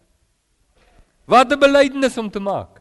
Wat 1.26 1.52
'n 1.52 1.58
belydenis 1.58 2.18
om 2.18 2.30
te 2.30 2.40
maak. 2.40 2.80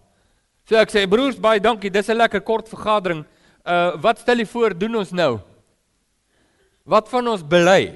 So 0.66 0.76
ek 0.76 0.90
sê 0.90 1.10
broers, 1.10 1.38
baie 1.38 1.60
dankie. 1.60 1.92
Dis 1.92 2.10
'n 2.10 2.18
lekker 2.18 2.42
kort 2.42 2.68
vergadering. 2.68 3.26
Uh 3.66 3.98
wat 4.02 4.20
stel 4.20 4.42
jy 4.42 4.46
voor 4.50 4.74
doen 4.78 4.96
ons 5.04 5.12
nou? 5.14 5.40
Wat 6.84 7.10
van 7.10 7.28
ons 7.28 7.44
bely? 7.46 7.94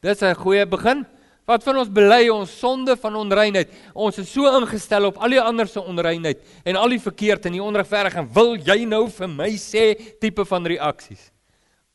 Dis 0.00 0.20
'n 0.22 0.34
goeie 0.34 0.66
begin. 0.66 1.06
Wat 1.46 1.62
van 1.62 1.76
ons 1.78 1.88
bely 1.92 2.28
ons 2.28 2.50
sonde 2.58 2.96
van 2.96 3.14
onreinheid? 3.14 3.70
Ons 3.94 4.18
is 4.18 4.32
so 4.32 4.50
ingestel 4.58 5.06
op 5.06 5.16
al 5.22 5.30
die 5.30 5.40
ander 5.40 5.68
se 5.68 5.80
onreinheid 5.80 6.42
en 6.64 6.76
al 6.76 6.88
die 6.88 7.00
verkeerd 7.00 7.46
en 7.46 7.52
die 7.52 7.62
onregverdig 7.62 8.14
en 8.18 8.28
wil 8.34 8.56
jy 8.56 8.84
nou 8.84 9.06
vir 9.08 9.28
my 9.28 9.50
sê 9.54 9.94
tipe 10.20 10.44
van 10.44 10.66
reaksies? 10.66 11.30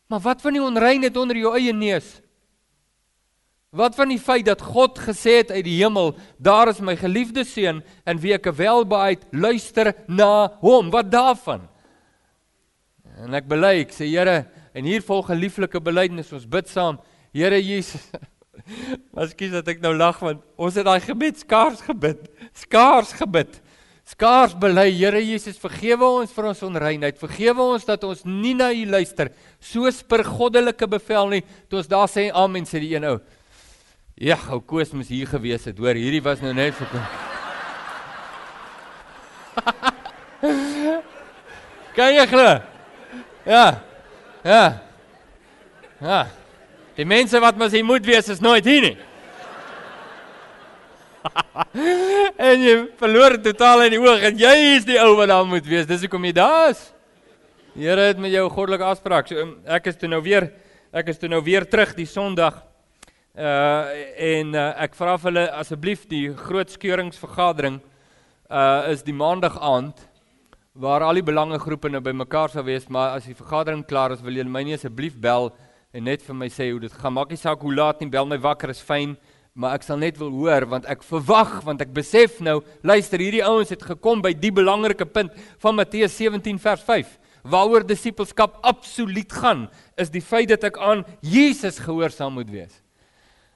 Maar 0.07 0.19
wat 0.19 0.41
van 0.41 0.53
die 0.53 0.63
onreinheid 0.63 1.17
onder 1.17 1.37
jou 1.37 1.53
eie 1.55 1.73
neus? 1.73 2.21
Wat 3.71 3.95
van 3.95 4.09
die 4.11 4.19
feit 4.19 4.45
dat 4.45 4.61
God 4.61 4.99
gesê 4.99 5.37
het 5.39 5.51
uit 5.51 5.63
die 5.63 5.77
hemel, 5.79 6.15
daar 6.37 6.67
is 6.67 6.81
my 6.83 6.95
geliefde 6.99 7.45
seun 7.47 7.83
en 8.03 8.19
wie 8.19 8.33
ek 8.35 8.49
welbehaag 8.55 9.23
luister 9.31 9.93
na 10.07 10.57
hom. 10.59 10.89
Wat 10.91 11.11
daarvan? 11.11 11.70
En 13.21 13.37
ek 13.37 13.45
bely, 13.49 13.75
ek 13.83 13.91
sê 13.93 14.07
Here, 14.09 14.45
en 14.73 14.87
hier 14.87 15.01
volg 15.05 15.29
'n 15.29 15.37
lieflike 15.37 15.79
belydenis, 15.79 16.33
ons 16.33 16.45
bid 16.45 16.67
saam. 16.67 16.97
Here 17.33 17.61
Jesus 17.61 18.09
Miskien 19.15 19.51
dat 19.53 19.67
ek 19.67 19.81
nou 19.81 19.93
lag 19.95 20.19
want 20.19 20.41
ons 20.57 20.75
het 20.75 20.85
daai 20.85 20.99
gebed 20.99 21.37
skaars 21.39 21.81
gebid. 21.85 22.29
Skaars 22.53 23.13
gebid. 23.15 23.61
Skaars 24.05 24.53
bely, 24.57 24.91
Here 24.91 25.21
Jesus, 25.21 25.57
vergewe 25.61 26.03
ons 26.21 26.31
vir 26.33 26.45
ons 26.49 26.63
onreinheid. 26.67 27.17
Vergewe 27.21 27.61
ons 27.75 27.85
dat 27.85 28.03
ons 28.03 28.25
nie 28.25 28.53
na 28.57 28.71
U 28.73 28.85
luister 28.89 29.29
soos 29.59 30.01
per 30.03 30.23
goddelike 30.25 30.87
bevel 30.89 31.29
nie. 31.29 31.43
Toe 31.69 31.79
ons 31.79 31.87
daar 31.91 32.09
sê 32.09 32.31
amen 32.33 32.65
sê 32.65 32.79
die 32.81 32.95
een 32.95 33.05
ou. 33.07 33.19
Ja, 34.17 34.37
ou 34.51 34.61
Koos 34.61 34.93
moes 34.93 35.09
hier 35.09 35.27
gewees 35.29 35.65
het. 35.69 35.77
Hoor, 35.79 35.95
hierdie 35.95 36.23
was 36.25 36.41
nou 36.41 36.53
net 36.53 36.73
vir 36.75 36.87
Kan 41.95 42.13
jy 42.15 42.25
glo? 42.31 42.70
Ja. 43.45 43.81
Ja. 44.43 44.81
Ja. 46.01 46.27
Die 46.97 47.05
mense 47.05 47.39
wat 47.41 47.57
mos 47.57 47.73
hier 47.73 47.85
moet 47.85 48.05
wees 48.05 48.29
is 48.29 48.41
nooit 48.43 48.65
hier 48.65 48.81
nie. 48.85 48.97
en 52.49 52.63
jy 52.65 52.73
verloor 52.99 53.37
totaal 53.41 53.85
in 53.85 53.95
die 53.95 54.01
oog 54.01 54.23
en 54.25 54.39
jy 54.39 54.55
is 54.75 54.87
die 54.87 54.97
ou 55.01 55.13
wat 55.19 55.31
daar 55.31 55.47
moet 55.47 55.67
wees. 55.69 55.87
Dis 55.89 56.03
hoekom 56.05 56.25
jy 56.29 56.33
daar 56.37 56.71
is. 56.73 56.81
Die 57.75 57.87
Here 57.87 58.09
het 58.09 58.19
met 58.19 58.33
jou 58.33 58.47
goddelike 58.51 58.89
afspraak. 58.89 59.29
So 59.31 59.45
ek 59.69 59.89
is 59.93 59.97
toe 59.97 60.09
nou 60.11 60.21
weer 60.25 60.51
ek 60.91 61.13
is 61.13 61.21
toe 61.21 61.29
nou 61.31 61.39
weer 61.45 61.65
terug 61.69 61.95
die 61.97 62.09
Sondag. 62.09 62.59
Uh 63.31 63.87
en 64.19 64.55
uh, 64.57 64.67
ek 64.83 64.97
vra 64.97 65.15
vir 65.17 65.31
hulle 65.31 65.45
asseblief 65.55 66.03
die 66.11 66.25
groot 66.35 66.73
skeuringsvergadering 66.73 67.79
uh 68.51 68.91
is 68.91 69.05
die 69.07 69.15
maandag 69.15 69.55
aand 69.55 70.01
waar 70.73 71.03
al 71.03 71.19
die 71.19 71.25
belangegroepe 71.25 71.89
nou 71.91 71.99
bymekaar 72.03 72.51
sal 72.53 72.63
wees, 72.63 72.87
maar 72.87 73.17
as 73.17 73.27
die 73.27 73.35
vergadering 73.35 73.83
klaar 73.87 74.13
is, 74.15 74.21
wil 74.23 74.37
julle 74.37 74.51
my 74.51 74.63
nie 74.63 74.77
asseblief 74.77 75.17
bel 75.19 75.49
en 75.91 76.05
net 76.07 76.23
vir 76.23 76.37
my 76.37 76.47
sê 76.47 76.69
hoe 76.71 76.79
dit 76.79 76.93
gaan. 76.95 77.17
Maak 77.17 77.33
nie 77.33 77.39
saak 77.39 77.63
hoe 77.65 77.73
laat 77.75 77.99
nie, 77.99 78.07
bel 78.11 78.29
my 78.29 78.37
wakker 78.39 78.71
is 78.71 78.79
fyn, 78.79 79.17
maar 79.53 79.75
ek 79.75 79.83
sal 79.83 79.99
net 79.99 80.15
wil 80.15 80.31
hoor 80.31 80.63
want 80.71 80.85
ek 80.87 81.01
verwag 81.03 81.57
want 81.67 81.81
ek 81.83 81.91
besef 81.91 82.39
nou, 82.39 82.61
luister, 82.87 83.19
hierdie 83.19 83.43
ouens 83.43 83.73
het 83.73 83.83
gekom 83.83 84.21
by 84.23 84.31
die 84.31 84.53
belangrike 84.55 85.03
punt 85.11 85.35
van 85.59 85.75
Matteus 85.75 86.15
17 86.15 86.61
vers 86.63 86.85
5 86.87 87.17
waaroor 87.51 87.83
disippelskap 87.83 88.59
absoluut 88.63 89.33
gaan 89.33 89.65
is 89.99 90.13
die 90.13 90.21
feit 90.23 90.53
dat 90.53 90.63
ek 90.69 90.77
aan 90.79 91.03
Jesus 91.25 91.81
gehoorsaam 91.81 92.37
moet 92.37 92.51
wees. 92.53 92.77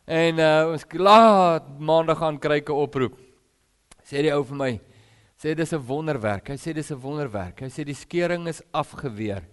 En 0.05 0.41
uh 0.41 0.73
ons 0.73 0.83
laat 0.99 1.69
maandag 1.79 2.19
gaan 2.19 2.41
kryke 2.41 2.73
oproep. 2.73 3.15
Sê 4.05 4.25
die 4.25 4.33
ou 4.33 4.43
vir 4.43 4.57
my, 4.57 4.71
sê 5.35 5.55
dis 5.55 5.73
'n 5.73 5.83
wonderwerk. 5.87 6.49
Hy 6.49 6.57
sê 6.57 6.73
dis 6.73 6.91
'n 6.91 7.01
wonderwerk. 7.01 7.59
Hy 7.59 7.69
sê 7.69 7.83
die 7.85 7.93
skering 7.93 8.47
is 8.47 8.61
afgeweer. 8.71 9.43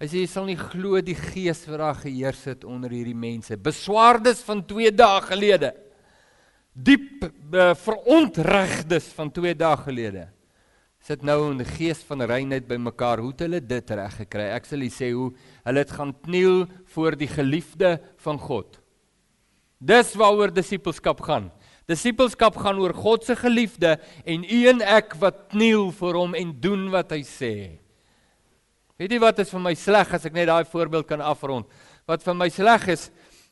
Hy 0.00 0.06
sê 0.06 0.20
jy 0.22 0.26
sal 0.26 0.46
nie 0.46 0.56
glo 0.56 1.00
die 1.00 1.14
gees 1.14 1.66
wat 1.68 1.78
daar 1.78 1.94
geheers 1.94 2.44
het 2.44 2.64
onder 2.64 2.90
hierdie 2.90 3.14
mense. 3.14 3.56
Beswaardes 3.56 4.40
van 4.42 4.64
2 4.64 4.90
dae 4.90 5.20
gelede. 5.20 5.74
Diep 6.72 7.24
uh, 7.52 7.74
verontregdes 7.74 9.12
van 9.12 9.30
2 9.30 9.54
dae 9.54 9.76
gelede. 9.76 10.28
Sit 11.00 11.22
nou 11.22 11.50
in 11.50 11.60
die 11.60 11.68
gees 11.68 12.00
van 12.08 12.20
reinheid 12.22 12.66
bymekaar. 12.68 13.20
Hoe 13.20 13.32
het 13.32 13.44
hulle 13.44 13.60
dit 13.60 13.90
reg 13.90 14.16
gekry? 14.22 14.50
Ek 14.56 14.64
sal 14.64 14.80
julle 14.80 14.94
sê 14.94 15.12
hoe 15.12 15.30
hulle 15.64 15.84
het 15.84 15.92
gaan 15.96 16.14
kniel 16.24 16.66
voor 16.94 17.16
die 17.16 17.28
geliefde 17.28 17.98
van 18.24 18.40
God. 18.40 18.80
Dis 19.80 20.12
waaroor 20.20 20.52
disippelskap 20.52 21.20
gaan. 21.24 21.48
Disippelskap 21.90 22.58
gaan 22.62 22.78
oor 22.78 22.94
God 22.94 23.26
se 23.26 23.34
geliefde 23.38 23.96
en 24.22 24.44
u 24.46 24.60
en 24.70 24.82
ek 24.86 25.16
wat 25.18 25.48
kniel 25.50 25.90
voor 25.98 26.22
hom 26.22 26.36
en 26.38 26.52
doen 26.62 26.86
wat 26.92 27.16
hy 27.16 27.24
sê. 27.26 27.54
Weet 29.00 29.16
jy 29.16 29.20
wat 29.22 29.40
is 29.42 29.50
vir 29.50 29.62
my 29.64 29.72
sleg 29.74 30.10
as 30.14 30.26
ek 30.28 30.36
net 30.36 30.50
daai 30.50 30.68
voorbeeld 30.68 31.08
kan 31.08 31.22
afrond? 31.24 31.66
Wat 32.06 32.22
vir 32.22 32.36
my 32.36 32.50
sleg 32.52 32.86
is 32.94 33.08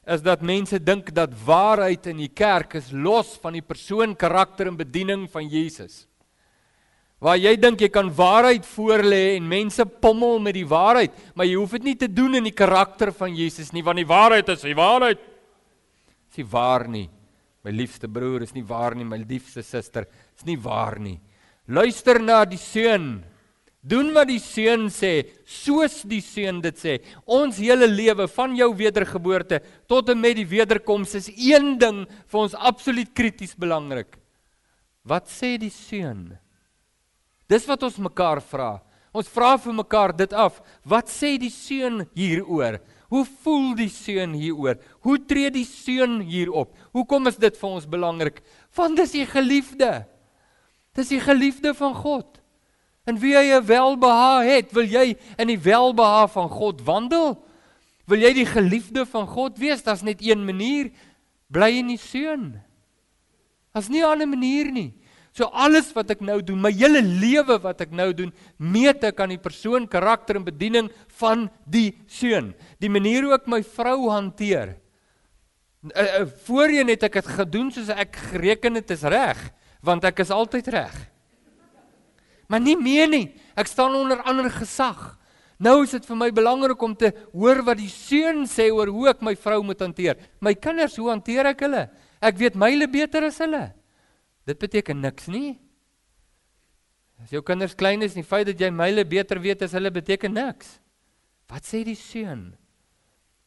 is 0.08 0.22
dat 0.24 0.40
mense 0.40 0.78
dink 0.80 1.10
dat 1.12 1.34
waarheid 1.44 2.06
in 2.08 2.22
die 2.22 2.30
kerk 2.32 2.78
is 2.78 2.86
los 2.96 3.34
van 3.42 3.58
die 3.58 3.64
persoon, 3.64 4.14
karakter 4.16 4.70
en 4.70 4.78
bediening 4.78 5.26
van 5.28 5.44
Jesus. 5.52 6.06
Waar 7.20 7.36
jy 7.36 7.52
dink 7.60 7.82
jy 7.82 7.90
kan 7.92 8.08
waarheid 8.14 8.64
voorlê 8.64 9.34
en 9.34 9.50
mense 9.50 9.84
pommel 10.00 10.38
met 10.40 10.56
die 10.56 10.64
waarheid, 10.68 11.12
maar 11.34 11.48
jy 11.48 11.58
hoef 11.58 11.74
dit 11.76 11.90
nie 11.90 11.96
te 12.00 12.08
doen 12.08 12.38
in 12.40 12.48
die 12.48 12.56
karakter 12.56 13.12
van 13.12 13.34
Jesus 13.36 13.72
nie, 13.74 13.84
want 13.84 14.00
die 14.00 14.08
waarheid 14.08 14.48
is 14.54 14.64
die 14.64 14.78
waarheid. 14.78 15.20
Is 16.30 16.40
nie 16.40 16.48
waar 16.48 16.88
nie. 16.88 17.08
My 17.68 17.74
liefste 17.76 18.08
broer 18.08 18.46
is 18.46 18.54
nie 18.56 18.64
waar 18.64 18.94
nie, 18.96 19.04
my 19.04 19.18
liefste 19.20 19.60
suster 19.60 20.06
is 20.08 20.46
nie 20.48 20.56
waar 20.56 20.96
nie. 20.96 21.18
Luister 21.68 22.16
na 22.16 22.46
die 22.48 22.56
seun 22.56 23.18
Doen 23.88 24.10
wat 24.12 24.26
die 24.26 24.40
seun 24.42 24.88
sê, 24.90 25.22
soos 25.46 26.00
die 26.08 26.20
seun 26.20 26.58
dit 26.64 26.76
sê. 26.76 26.96
Ons 27.24 27.60
hele 27.62 27.86
lewe 27.86 28.26
van 28.34 28.56
jou 28.58 28.72
wedergeboorte 28.76 29.60
tot 29.88 30.10
en 30.10 30.18
met 30.20 30.34
die 30.36 30.48
wederkoms 30.50 31.14
is 31.14 31.28
een 31.30 31.76
ding 31.78 32.02
vir 32.08 32.40
ons 32.40 32.56
absoluut 32.58 33.12
krities 33.14 33.54
belangrik. 33.54 34.18
Wat 35.06 35.30
sê 35.30 35.54
die 35.62 35.72
seun? 35.72 36.34
Dis 37.48 37.64
wat 37.70 37.86
ons 37.86 38.00
mekaar 38.02 38.42
vra. 38.44 38.74
Ons 39.14 39.30
vra 39.32 39.54
vir 39.62 39.78
mekaar 39.78 40.12
dit 40.16 40.34
af. 40.36 40.58
Wat 40.84 41.08
sê 41.08 41.36
die 41.40 41.52
seun 41.54 42.02
hieroor? 42.18 42.82
Hoe 43.08 43.24
voel 43.24 43.72
die 43.78 43.88
seun 43.88 44.34
hieroor? 44.36 44.76
Hoe 45.00 45.16
tree 45.24 45.50
die 45.50 45.64
seun 45.64 46.20
hierop? 46.20 46.74
Hoekom 46.92 47.30
is 47.30 47.38
dit 47.40 47.56
vir 47.56 47.68
ons 47.68 47.86
belangrik? 47.88 48.42
Want 48.76 49.00
dis 49.00 49.14
die 49.16 49.24
geliefde. 49.28 50.04
Dis 50.96 51.08
die 51.14 51.22
geliefde 51.22 51.72
van 51.78 51.96
God. 51.96 52.42
En 53.08 53.16
wie 53.16 53.32
jy 53.32 53.56
'n 53.56 53.64
welbehae 53.64 54.44
het, 54.44 54.72
wil 54.72 54.84
jy 54.84 55.16
in 55.38 55.48
die 55.48 55.58
welbehae 55.58 56.28
van 56.28 56.48
God 56.48 56.84
wandel? 56.84 57.38
Wil 58.06 58.20
jy 58.20 58.32
die 58.32 58.46
geliefde 58.46 59.06
van 59.06 59.26
God 59.26 59.58
wees? 59.58 59.82
Daar's 59.82 60.02
net 60.02 60.20
een 60.20 60.44
manier, 60.44 60.90
bly 61.48 61.78
in 61.78 61.88
die 61.88 62.00
seun. 62.00 62.60
Daar's 63.72 63.88
nie 63.88 64.02
'n 64.02 64.10
ander 64.10 64.28
manier 64.28 64.72
nie. 64.72 64.92
So 65.36 65.48
alles 65.52 65.90
wat 65.94 66.10
ek 66.14 66.22
nou 66.24 66.40
doen, 66.42 66.60
my 66.62 66.72
hele 66.74 67.02
lewe 67.02 67.58
wat 67.62 67.84
ek 67.84 67.92
nou 67.94 68.08
doen, 68.16 68.32
meet 68.58 69.04
ek 69.06 69.20
aan 69.22 69.34
die 69.34 69.42
persoon, 69.42 69.86
karakter 69.90 70.40
en 70.40 70.46
bediening 70.46 70.88
van 71.20 71.46
die 71.68 71.92
seun. 72.10 72.54
Die 72.82 72.90
manier 72.90 73.28
hoe 73.28 73.36
ek 73.36 73.46
my 73.50 73.60
vrou 73.62 74.08
hanteer. 74.10 74.76
Uh, 75.94 76.02
uh, 76.02 76.24
voorheen 76.48 76.90
het 76.90 77.04
ek 77.06 77.20
dit 77.20 77.30
gedoen 77.38 77.70
soos 77.70 77.92
ek 77.94 78.16
gereken 78.32 78.80
het 78.80 78.90
is 78.96 79.04
reg, 79.06 79.38
want 79.84 80.02
ek 80.08 80.24
is 80.24 80.34
altyd 80.34 80.72
reg. 80.74 80.96
Maar 82.48 82.64
nie 82.64 82.76
meer 82.80 83.06
nie. 83.12 83.26
Ek 83.58 83.68
staan 83.68 83.94
onder 83.94 84.24
ander 84.26 84.48
gesag. 84.50 85.14
Nou 85.58 85.82
is 85.82 85.92
dit 85.96 86.04
vir 86.06 86.18
my 86.18 86.28
belangrik 86.34 86.82
om 86.82 86.94
te 86.96 87.10
hoor 87.32 87.60
wat 87.66 87.80
die 87.80 87.90
seun 87.90 88.44
sê 88.48 88.68
oor 88.70 88.90
hoe 88.94 89.08
ek 89.10 89.24
my 89.26 89.34
vrou 89.38 89.60
moet 89.66 89.80
hanteer. 89.82 90.18
My 90.40 90.54
kinders, 90.54 90.96
hoe 90.98 91.10
hanteer 91.10 91.50
ek 91.50 91.64
hulle? 91.66 91.88
Ek 92.22 92.38
weet 92.38 92.58
myle 92.58 92.86
beter 92.90 93.26
as 93.28 93.40
hulle. 93.42 93.66
Dit 94.48 94.60
beteken 94.62 95.00
niks 95.04 95.28
nie. 95.28 95.58
As 97.20 97.32
jou 97.34 97.42
kinders 97.44 97.74
klein 97.76 98.04
is, 98.06 98.14
die 98.16 98.24
feit 98.24 98.46
dat 98.48 98.60
jy 98.62 98.70
myle 98.72 99.04
beter 99.04 99.40
weet 99.42 99.66
as 99.66 99.74
hulle 99.76 99.90
beteken 99.92 100.32
niks. 100.32 100.78
Wat 101.50 101.66
sê 101.66 101.82
die 101.84 101.98
seun 101.98 102.52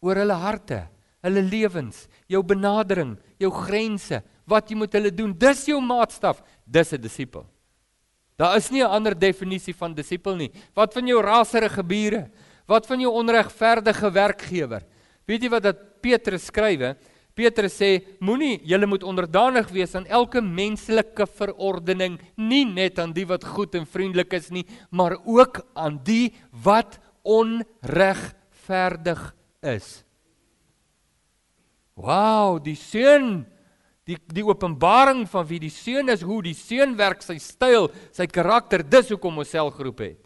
oor 0.02 0.18
hulle 0.18 0.36
harte, 0.42 0.84
hulle 1.22 1.44
lewens, 1.46 2.08
jou 2.30 2.42
benadering, 2.46 3.16
jou 3.42 3.52
grense, 3.54 4.22
wat 4.50 4.70
jy 4.70 4.78
moet 4.78 4.98
hulle 4.98 5.12
doen? 5.14 5.34
Dis 5.38 5.68
jou 5.70 5.78
maatstaf, 5.82 6.42
dis 6.66 6.94
'n 6.94 7.02
disipel. 7.02 7.46
Daar 8.38 8.58
is 8.58 8.72
nie 8.72 8.82
'n 8.82 8.90
ander 8.90 9.14
definisie 9.14 9.74
van 9.74 9.94
disipel 9.94 10.36
nie. 10.36 10.52
Wat 10.74 10.94
van 10.94 11.08
jou 11.08 11.22
raserige 11.22 11.84
bure? 11.84 12.30
Wat 12.68 12.86
van 12.88 13.00
jou 13.00 13.12
onregverdige 13.14 14.12
werkgewer? 14.12 14.84
Weet 15.28 15.44
jy 15.44 15.50
wat 15.50 15.64
dat 15.64 16.02
Petrus 16.02 16.46
skrywe? 16.46 16.98
Petrus 17.36 17.74
sê 17.80 18.02
moenie 18.20 18.60
julle 18.68 18.88
moet 18.90 19.04
onderdanig 19.08 19.70
wees 19.72 19.96
aan 19.96 20.06
elke 20.06 20.42
menslike 20.44 21.26
verordening, 21.38 22.20
nie 22.36 22.66
net 22.68 23.00
aan 23.00 23.14
die 23.16 23.26
wat 23.30 23.46
goed 23.48 23.76
en 23.80 23.88
vriendelik 23.88 24.34
is 24.36 24.52
nie, 24.52 24.66
maar 24.92 25.16
ook 25.24 25.62
aan 25.74 26.02
die 26.04 26.34
wat 26.52 27.00
onregverdig 27.24 29.22
is. 29.64 30.04
Wow, 31.96 32.60
die 32.64 32.76
seun 32.76 33.46
die 34.08 34.18
die 34.34 34.44
openbaring 34.44 35.28
van 35.30 35.46
wie 35.48 35.60
die 35.62 35.72
seun 35.72 36.10
is, 36.10 36.24
hoe 36.26 36.42
die 36.44 36.56
seun 36.58 36.96
werk, 36.98 37.22
sy 37.24 37.38
styl, 37.40 37.88
sy 38.16 38.26
karakter, 38.28 38.84
dis 38.84 39.12
hoekom 39.14 39.38
ons 39.44 39.54
selgroep 39.54 40.04
het. 40.04 40.20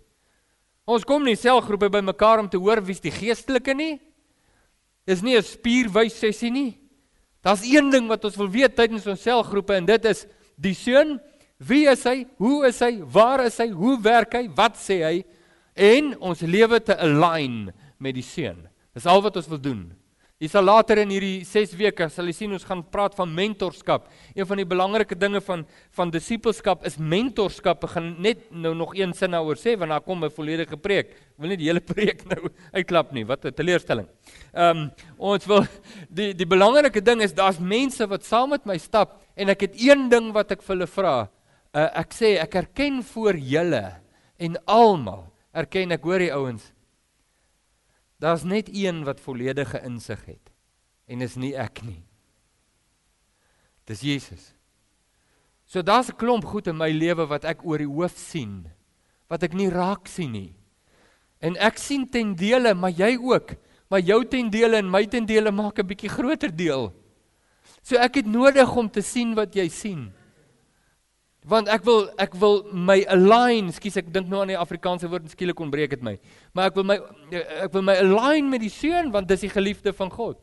Ons 0.85 1.05
kom 1.07 1.25
nie 1.25 1.37
selgroepe 1.37 1.89
bymekaar 1.91 2.43
om 2.43 2.49
te 2.49 2.61
hoor 2.61 2.81
wie's 2.85 3.03
die 3.03 3.13
geestelike 3.13 3.73
nie. 3.73 3.99
Dis 5.05 5.21
nie 5.21 5.37
'n 5.37 5.43
spierwys 5.43 6.17
sessie 6.17 6.51
nie. 6.51 6.84
Daar's 7.45 7.61
een 7.67 7.91
ding 7.93 8.07
wat 8.09 8.25
ons 8.25 8.37
wil 8.41 8.49
weet 8.49 8.73
tydens 8.73 9.05
ons 9.05 9.21
selgroepe 9.21 9.75
en 9.77 9.85
dit 9.85 10.05
is 10.09 10.23
die 10.57 10.73
seun, 10.73 11.19
wie 11.61 11.83
is 11.91 12.03
hy? 12.07 12.23
Hoe 12.41 12.65
is 12.67 12.79
hy? 12.81 12.95
Waar 13.13 13.45
is 13.45 13.59
hy? 13.61 13.69
Hoe 13.69 13.99
werk 14.01 14.33
hy? 14.33 14.47
Wat 14.57 14.79
sê 14.81 14.97
hy? 15.05 15.19
En 15.75 16.15
ons 16.31 16.41
lewe 16.41 16.79
te 16.81 16.95
align 16.97 17.69
met 18.01 18.17
die 18.17 18.25
seun. 18.25 18.63
Dis 18.95 19.05
al 19.05 19.21
wat 19.21 19.37
ons 19.37 19.51
wil 19.51 19.61
doen. 19.61 19.83
Jy 20.35 20.49
sal 20.51 20.65
later 20.67 20.99
in 20.99 21.13
hierdie 21.13 21.45
6 21.47 21.77
weke 21.79 22.09
sal 22.11 22.27
jy 22.27 22.33
sien 22.35 22.51
ons 22.51 22.65
gaan 22.67 22.81
praat 22.91 23.13
van 23.15 23.29
mentorskap. 23.31 24.09
Een 24.35 24.43
van 24.49 24.59
die 24.59 24.65
belangrike 24.67 25.15
dinge 25.15 25.39
van 25.39 25.61
van 25.95 26.11
disippelskap 26.11 26.83
is 26.89 26.97
mentorskap. 26.99 27.85
Ek 27.87 27.93
gaan 27.93 28.09
net 28.19 28.41
nou 28.51 28.73
nog 28.75 28.91
een 28.99 29.13
sin 29.15 29.31
daaroor 29.31 29.55
sê 29.55 29.77
want 29.79 29.95
daar 29.95 30.03
kom 30.03 30.25
'n 30.25 30.29
volledige 30.35 30.75
preek. 30.75 31.15
Ek 31.15 31.39
wil 31.39 31.55
nie 31.55 31.57
die 31.63 31.69
hele 31.71 31.79
preek 31.93 32.27
nou 32.27 32.51
uitklap 32.75 33.13
nie. 33.13 33.23
Wat 33.23 33.45
'n 33.45 33.55
teleurstelling. 33.55 34.09
Ehm 34.51 34.77
um, 34.77 34.91
ons 35.17 35.45
wil 35.45 35.63
die 36.11 36.33
die 36.33 36.45
belangrike 36.45 36.99
ding 36.99 37.21
is 37.21 37.31
daar's 37.31 37.59
mense 37.59 38.03
wat 38.05 38.25
saam 38.25 38.49
met 38.49 38.65
my 38.65 38.77
stap 38.77 39.23
en 39.37 39.47
ek 39.47 39.61
het 39.61 39.79
een 39.79 40.09
ding 40.09 40.33
wat 40.33 40.51
ek 40.51 40.61
vir 40.61 40.75
hulle 40.75 40.87
vra. 40.87 41.29
Uh, 41.71 41.89
ek 41.95 42.11
sê 42.11 42.35
ek 42.43 42.55
erken 42.55 43.03
voor 43.03 43.39
julle 43.39 44.01
en 44.37 44.59
almal 44.67 45.31
erken 45.53 45.95
ek 45.95 46.03
hoor 46.03 46.19
die 46.19 46.33
ouens 46.33 46.74
Daar's 48.19 48.43
net 48.43 48.69
een 48.71 49.03
wat 49.03 49.19
volledige 49.19 49.81
insig 49.83 50.25
het 50.25 50.51
en 51.05 51.21
is 51.21 51.35
nie 51.35 51.53
ek 51.53 51.83
nie. 51.85 52.01
Dis 53.85 54.01
Jesus. 54.01 54.53
So 55.65 55.81
daar's 55.81 56.09
'n 56.09 56.17
klomp 56.17 56.45
goed 56.45 56.67
in 56.67 56.77
my 56.77 56.91
lewe 56.91 57.25
wat 57.27 57.43
ek 57.43 57.65
oor 57.65 57.77
die 57.77 57.89
hoof 57.89 58.17
sien 58.17 58.71
wat 59.27 59.43
ek 59.43 59.53
nie 59.53 59.69
raak 59.69 60.07
sien 60.07 60.31
nie. 60.31 60.55
En 61.41 61.57
ek 61.57 61.77
sien 61.77 62.09
ten 62.09 62.35
dele, 62.35 62.73
maar 62.73 62.91
jy 62.91 63.17
ook, 63.17 63.55
maar 63.89 63.99
jou 63.99 64.25
ten 64.25 64.49
dele 64.49 64.77
en 64.77 64.89
my 64.89 65.05
ten 65.05 65.25
dele 65.25 65.51
maak 65.51 65.79
'n 65.79 65.87
bietjie 65.87 66.09
groter 66.09 66.55
deel. 66.55 66.93
So 67.81 67.95
ek 67.95 68.15
het 68.15 68.25
nodig 68.25 68.75
om 68.75 68.89
te 68.89 69.01
sien 69.01 69.35
wat 69.35 69.53
jy 69.55 69.67
sien 69.69 70.13
want 71.45 71.69
ek 71.69 71.85
wil 71.85 72.07
ek 72.21 72.35
wil 72.41 72.63
my 72.73 72.99
align, 73.13 73.69
skus 73.73 73.99
ek 74.01 74.11
dink 74.13 74.29
nou 74.31 74.41
aan 74.41 74.53
die 74.53 74.59
Afrikaanse 74.59 75.09
woord 75.11 75.29
skielik 75.29 75.59
ontbreek 75.61 75.93
dit 75.93 76.05
my. 76.05 76.15
Maar 76.57 76.71
ek 76.71 76.79
wil 76.79 76.87
my 76.89 76.99
ek 77.65 77.73
wil 77.75 77.85
my 77.85 77.97
align 78.01 78.49
met 78.49 78.63
die 78.65 78.73
seun 78.73 79.11
want 79.13 79.29
dis 79.29 79.45
die 79.45 79.53
geliefde 79.53 79.93
van 79.93 80.11
God. 80.13 80.39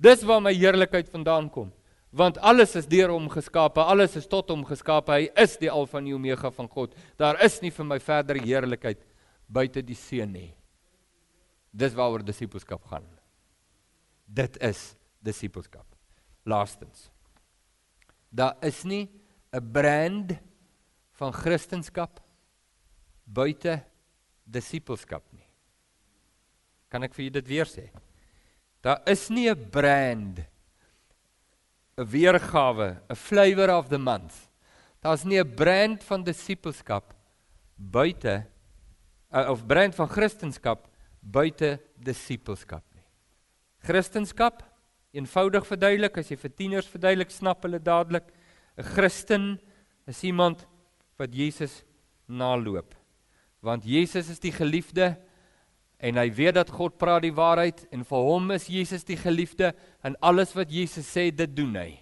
Dis 0.00 0.24
waar 0.26 0.42
my 0.42 0.52
heerlikheid 0.56 1.10
vandaan 1.12 1.50
kom. 1.52 1.70
Want 2.10 2.40
alles 2.42 2.74
is 2.74 2.88
deur 2.90 3.12
hom 3.12 3.28
geskape, 3.30 3.82
alles 3.84 4.16
is 4.18 4.26
tot 4.26 4.48
hom 4.50 4.64
geskape. 4.66 5.14
Hy 5.14 5.28
is 5.38 5.54
die 5.60 5.70
alfa 5.70 6.00
en 6.00 6.08
die 6.08 6.16
omega 6.16 6.50
van 6.50 6.66
God. 6.68 6.96
Daar 7.20 7.38
is 7.44 7.60
nie 7.62 7.70
vir 7.70 7.86
my 7.86 8.00
verdere 8.02 8.42
heerlikheid 8.42 9.04
buite 9.46 9.84
die 9.86 9.98
seun 9.98 10.32
nie. 10.34 10.50
Dis 11.70 11.94
waaroor 11.94 12.24
disippelskap 12.26 12.82
gaan. 12.90 13.06
Dit 14.26 14.58
is 14.62 14.94
disippelskap. 15.22 15.86
Laastens. 16.46 17.10
Daar 18.30 18.56
is 18.66 18.82
nie 18.86 19.04
'n 19.52 19.72
brand 19.72 20.38
van 21.18 21.32
kristendom 21.32 22.08
buite 23.24 23.82
disippelskap 24.44 25.24
nie. 25.32 25.46
Kan 26.90 27.02
ek 27.06 27.14
vir 27.14 27.24
julle 27.24 27.40
dit 27.40 27.48
weer 27.48 27.68
sê? 27.68 27.90
Daar 28.82 29.02
is 29.06 29.28
nie 29.30 29.48
'n 29.50 29.70
brand 29.70 30.40
'n 31.98 32.04
weergawe, 32.04 33.02
'n 33.10 33.14
flavour 33.16 33.70
of 33.76 33.88
the 33.88 33.98
month. 33.98 34.48
Daar's 35.00 35.24
nie 35.24 35.38
'n 35.38 35.54
brand 35.54 36.04
van 36.04 36.24
disippelskap 36.24 37.14
buite 37.76 38.46
uh, 39.32 39.50
of 39.50 39.66
brand 39.66 39.94
van 39.94 40.08
kristendom 40.08 40.78
buite 41.20 41.78
disippelskap 41.96 42.84
nie. 42.94 43.04
Kristendom 43.80 44.56
eenvoudig 45.12 45.66
verduidelik 45.66 46.18
as 46.18 46.30
jy 46.30 46.36
vir 46.36 46.52
tieners 46.54 46.86
verduidelik, 46.88 47.30
snap 47.30 47.62
hulle 47.62 47.80
dadelik. 47.82 48.28
'n 48.76 48.82
Christen 48.82 49.60
is 50.06 50.22
iemand 50.22 50.66
wat 51.16 51.34
Jesus 51.34 51.84
naloop. 52.26 52.94
Want 53.60 53.84
Jesus 53.84 54.30
is 54.30 54.40
die 54.40 54.52
geliefde 54.52 55.18
en 56.00 56.16
hy 56.16 56.30
weet 56.32 56.54
dat 56.54 56.70
God 56.72 56.96
praat 56.98 57.22
die 57.22 57.34
waarheid 57.34 57.84
en 57.92 58.04
vir 58.04 58.24
hom 58.24 58.50
is 58.50 58.70
Jesus 58.72 59.04
die 59.04 59.18
geliefde 59.20 59.74
en 60.02 60.16
alles 60.24 60.54
wat 60.56 60.70
Jesus 60.72 61.06
sê, 61.06 61.28
dit 61.30 61.56
doen 61.56 61.76
hy. 61.76 62.00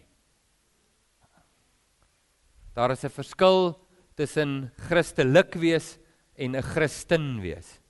Daar 2.74 2.92
is 2.92 3.04
'n 3.04 3.10
verskil 3.10 3.74
tussen 4.14 4.70
Christelik 4.88 5.54
wees 5.54 5.98
en 6.36 6.54
'n 6.54 6.62
Christen 6.62 7.40
wees. 7.40 7.80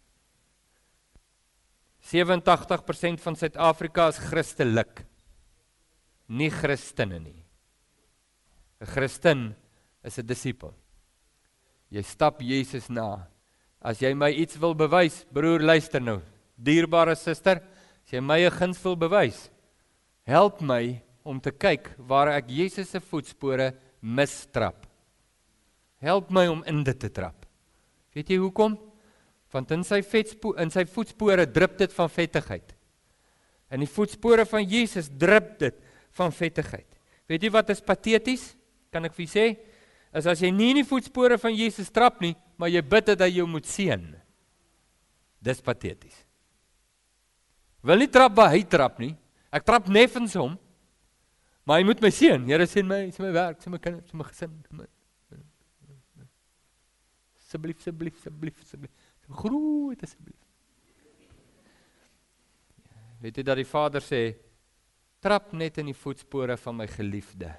87% 2.01 3.21
van 3.21 3.37
Suid-Afrika 3.37 4.09
is 4.09 4.19
Christelik. 4.19 5.05
Nie 6.29 6.51
Christene 6.51 7.19
nie. 7.21 7.38
'n 8.81 8.87
Christen 8.87 9.57
is 10.05 10.19
'n 10.19 10.27
disipel. 10.27 10.75
Jy 11.91 12.03
stap 12.03 12.41
Jesus 12.41 12.89
na. 12.89 13.27
As 13.81 14.01
jy 14.01 14.15
my 14.15 14.31
iets 14.31 14.57
wil 14.57 14.75
bewys, 14.75 15.25
broer, 15.33 15.61
luister 15.61 16.01
nou. 16.01 16.21
Dierbare 16.57 17.15
suster, 17.17 17.63
as 18.05 18.13
jy 18.13 18.21
my 18.21 18.41
'n 18.45 18.51
guns 18.51 18.83
wil 18.83 18.97
bewys, 18.97 19.51
help 20.27 20.61
my 20.61 21.03
om 21.25 21.41
te 21.41 21.51
kyk 21.51 21.95
waar 21.99 22.29
ek 22.29 22.49
Jesus 22.49 22.91
se 22.91 23.01
voetspore 23.01 23.75
mistrap. 24.01 24.87
Help 26.01 26.31
my 26.31 26.47
om 26.47 26.63
in 26.65 26.85
dit 26.85 26.99
te 26.99 27.11
trap. 27.11 27.47
Weet 28.15 28.31
jy 28.31 28.37
hoekom? 28.37 28.79
Want 29.53 29.71
in 29.71 29.85
sy 29.85 30.03
vetspoor 30.03 30.59
in 30.61 30.71
sy 30.71 30.85
voetspore 30.85 31.47
drup 31.47 31.79
dit 31.79 31.93
van 31.93 32.09
vettigheid. 32.09 32.75
In 33.71 33.81
die 33.81 33.91
voetspore 33.91 34.47
van 34.47 34.65
Jesus 34.65 35.09
drup 35.09 35.59
dit 35.59 35.75
van 36.13 36.33
vettigheid. 36.33 36.87
Weet 37.29 37.43
jy 37.43 37.51
wat 37.51 37.71
is 37.71 37.85
pateties? 37.85 38.55
Kan 38.93 39.05
ek 39.09 39.17
vir 39.17 39.27
julle 39.27 39.35
sê, 39.35 39.47
is 40.19 40.29
as 40.31 40.41
jy 40.41 40.51
nie 40.55 40.71
in 40.73 40.81
die 40.81 40.89
voetspore 40.89 41.37
van 41.41 41.55
Jesus 41.55 41.91
trap 41.93 42.23
nie, 42.25 42.35
maar 42.57 42.73
jy 42.73 42.83
bid 42.83 43.11
dat 43.11 43.27
hy 43.27 43.31
jou 43.39 43.47
moet 43.51 43.67
seën. 43.69 44.07
Dis 45.45 45.61
pateties. 45.63 46.17
Wil 47.85 48.03
nie 48.03 48.11
trap 48.11 48.35
waar 48.37 48.51
hy 48.55 48.65
trap 48.67 48.99
nie. 49.03 49.13
Ek 49.55 49.67
trap 49.67 49.87
neffens 49.93 50.35
hom. 50.39 50.57
Maar 51.69 51.83
hy 51.83 51.87
moet 51.87 52.01
my 52.03 52.11
seën. 52.13 52.49
Here 52.49 52.67
seën 52.67 52.89
my, 52.89 53.05
seën 53.13 53.27
my 53.27 53.31
werk, 53.37 53.61
seën 53.63 53.73
my 53.73 53.81
kinders, 53.83 54.09
seën 54.09 54.19
my 54.19 54.27
gesin. 54.27 54.57
Asseblief, 57.39 57.79
asseblief, 57.81 58.19
asseblief, 58.19 58.59
asseblief. 58.65 59.07
Groet 59.39 60.03
asseblief. 60.05 60.41
Weet 63.23 63.39
jy 63.39 63.45
dat 63.45 63.59
die 63.61 63.69
Vader 63.69 64.05
sê 64.05 64.23
trap 65.23 65.53
net 65.57 65.81
in 65.83 65.91
die 65.91 65.97
voetspore 65.97 66.57
van 66.61 66.77
my 66.81 66.87
geliefde 66.91 67.51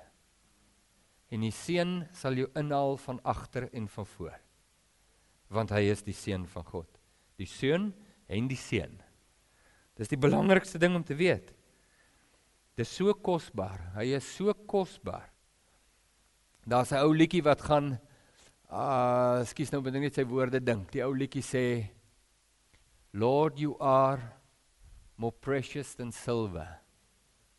en 1.29 1.45
die 1.45 1.53
seun 1.53 2.03
sal 2.15 2.37
jou 2.37 2.47
inhaal 2.57 2.97
van 3.05 3.19
agter 3.27 3.69
en 3.73 3.87
van 3.87 4.07
voor. 4.15 4.37
Want 5.53 5.73
hy 5.73 5.85
is 5.93 6.01
die 6.05 6.17
seun 6.17 6.45
van 6.49 6.65
God. 6.65 6.89
Die 7.37 7.49
seun 7.49 7.91
en 8.29 8.49
die 8.49 8.57
seun. 8.59 8.97
Dis 9.97 10.11
die 10.11 10.19
belangrikste 10.19 10.81
ding 10.81 10.95
om 10.97 11.03
te 11.05 11.17
weet. 11.17 11.51
Dis 12.79 12.91
so 12.95 13.13
kosbaar. 13.13 13.91
Hy 13.97 14.13
is 14.15 14.27
so 14.37 14.53
kosbaar. 14.53 15.27
Daar's 16.65 16.91
'n 16.91 17.03
ou 17.03 17.13
liedjie 17.13 17.43
wat 17.43 17.61
gaan 17.61 17.99
ah, 18.69 19.41
uh, 19.41 19.45
skus 19.45 19.71
nou 19.71 19.81
binne 19.81 19.99
net 19.99 20.15
sy 20.15 20.23
woorde 20.23 20.59
dink. 20.59 20.91
Die 20.91 21.03
ou 21.03 21.13
liedjie 21.13 21.41
sê 21.41 21.89
Lord 23.13 23.59
you 23.59 23.75
are 23.79 24.21
more 25.17 25.33
precious 25.33 25.95
than 25.95 26.11
silver. 26.11 26.79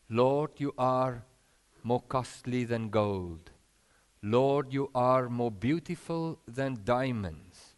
Lord 0.09 0.61
you 0.61 0.73
are 0.79 1.25
more 1.83 2.03
costly 2.09 2.65
than 2.65 2.91
gold. 2.91 3.51
Lord, 4.23 4.73
you 4.73 4.91
are 4.95 5.29
more 5.29 5.51
beautiful 5.51 6.39
than 6.47 6.77
diamonds, 6.85 7.77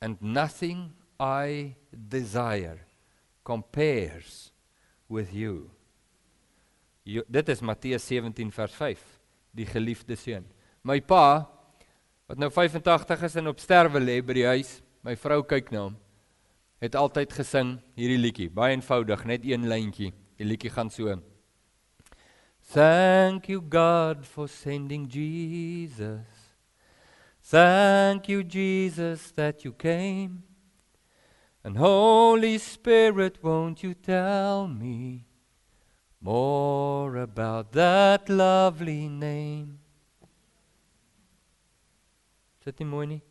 and 0.00 0.20
nothing 0.20 0.92
I 1.18 1.76
desire 1.90 2.86
compares 3.44 4.52
with 5.08 5.32
you. 5.32 5.70
Jo, 7.04 7.24
dit 7.26 7.48
is 7.48 7.62
Matteus 7.62 8.04
17 8.06 8.52
vers 8.52 8.74
5, 8.74 9.00
die 9.56 9.66
geliefde 9.66 10.16
seun. 10.16 10.44
My 10.84 11.00
pa 11.00 11.48
wat 12.28 12.38
nou 12.38 12.50
85 12.52 13.24
is 13.26 13.36
en 13.40 13.50
op 13.50 13.60
sterwe 13.60 14.00
lê 14.00 14.20
by 14.24 14.36
die 14.38 14.46
huis, 14.46 14.76
my 15.02 15.16
vrou 15.18 15.40
kyk 15.48 15.72
na 15.72 15.86
hom, 15.88 15.96
het 16.82 16.96
altyd 16.98 17.32
gesing 17.34 17.74
hierdie 17.98 18.20
liedjie, 18.20 18.48
baie 18.52 18.76
eenvoudig, 18.76 19.24
net 19.30 19.44
een 19.46 19.66
lyntjie. 19.70 20.12
Die 20.38 20.46
liedjie 20.46 20.70
gaan 20.74 20.90
so: 20.90 21.16
Thank 22.72 23.50
you, 23.50 23.60
God, 23.60 24.24
for 24.24 24.48
sending 24.48 25.06
Jesus. 25.06 26.24
Thank 27.42 28.30
you, 28.30 28.42
Jesus, 28.42 29.30
that 29.32 29.62
you 29.62 29.72
came. 29.72 30.42
And 31.62 31.76
Holy 31.76 32.56
Spirit, 32.56 33.36
won't 33.42 33.82
you 33.82 33.92
tell 33.92 34.66
me 34.68 35.26
more 36.18 37.18
about 37.18 37.72
that 37.72 38.30
lovely 38.30 39.06
name? 39.06 39.78
Sit 42.64 42.80
nie 42.80 42.88
mooi 42.88 43.06
nie. 43.06 43.22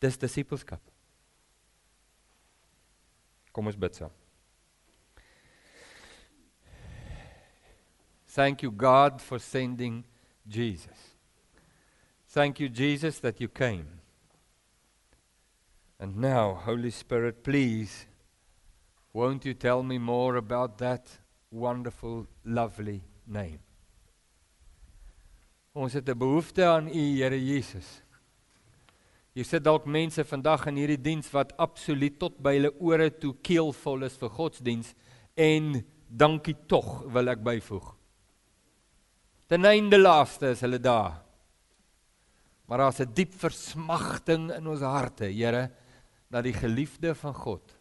Dis 0.00 0.16
disipelskap. 0.16 0.80
Kom 3.52 3.68
ons 3.68 3.76
bid 3.76 4.00
saam. 4.00 4.23
Thank 8.34 8.64
you, 8.64 8.72
God, 8.72 9.22
for 9.22 9.38
sending 9.38 10.04
Jesus. 10.48 11.14
Thank 12.30 12.58
you, 12.58 12.68
Jesus, 12.68 13.20
that 13.20 13.40
you 13.40 13.46
came. 13.46 13.86
And 16.00 16.16
now, 16.16 16.54
Holy 16.54 16.90
Spirit, 16.90 17.44
please, 17.44 18.06
won't 19.12 19.44
you 19.44 19.54
tell 19.54 19.84
me 19.84 19.98
more 19.98 20.34
about 20.34 20.78
that 20.78 21.06
wonderful, 21.52 22.26
lovely 22.44 23.02
name? 23.24 23.60
Ons 25.72 25.92
het 25.92 26.08
'n 26.08 26.18
behoefte 26.18 26.64
aan 26.64 26.88
U, 26.88 27.22
Here 27.22 27.38
Jesus. 27.38 28.02
Jy 29.32 29.42
sit 29.42 29.64
dalk 29.64 29.86
mense 29.86 30.24
vandag 30.24 30.66
in 30.66 30.76
hierdie 30.76 31.02
diens 31.02 31.30
wat 31.30 31.56
absoluut 31.56 32.18
tot 32.18 32.42
by 32.42 32.52
hulle 32.54 32.72
ore 32.80 33.10
toe 33.10 33.34
keelvol 33.42 34.02
is 34.02 34.16
vir 34.16 34.28
godsdiens 34.28 34.94
en 35.36 35.84
dankie 36.08 36.56
tog 36.66 37.04
wil 37.12 37.28
ek 37.28 37.38
byvoeg. 37.38 38.03
Ten 39.46 39.64
einde 39.68 39.98
laaste 40.00 40.54
is 40.54 40.62
hulle 40.64 40.80
daar. 40.80 41.20
Maar 42.64 42.78
daar's 42.78 43.00
'n 43.00 43.12
diep 43.14 43.34
versmagting 43.34 44.52
in 44.52 44.66
ons 44.66 44.80
harte, 44.80 45.24
Here, 45.24 45.70
na 46.30 46.40
die 46.42 46.52
geliefde 46.52 47.14
van 47.14 47.34
God. 47.34 47.76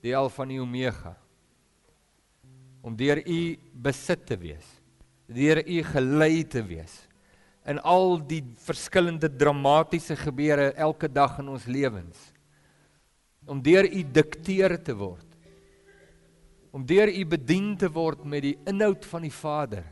Die 0.00 0.16
Alfa 0.16 0.42
en 0.42 0.48
die 0.48 0.60
Omega. 0.60 1.16
Om 2.82 2.96
deur 2.96 3.18
U 3.26 3.58
besit 3.72 4.26
te 4.26 4.36
wees, 4.36 4.66
deur 5.26 5.58
U 5.66 5.82
gelei 5.82 6.44
te 6.44 6.62
wees 6.62 7.08
in 7.66 7.78
al 7.80 8.16
die 8.26 8.42
verskillende 8.56 9.28
dramatiese 9.28 10.16
gebeure 10.16 10.72
elke 10.72 11.08
dag 11.12 11.38
in 11.38 11.48
ons 11.48 11.66
lewens. 11.66 12.32
Om 13.46 13.60
deur 13.62 13.84
U 13.84 14.02
dikteer 14.02 14.82
te 14.82 14.94
word 14.94 15.27
om 16.72 16.84
deur 16.86 17.08
u 17.08 17.24
bedien 17.24 17.72
te 17.78 17.88
word 17.92 18.24
met 18.28 18.44
die 18.44 18.56
inhoud 18.68 19.06
van 19.08 19.24
die 19.24 19.32
Vader. 19.32 19.86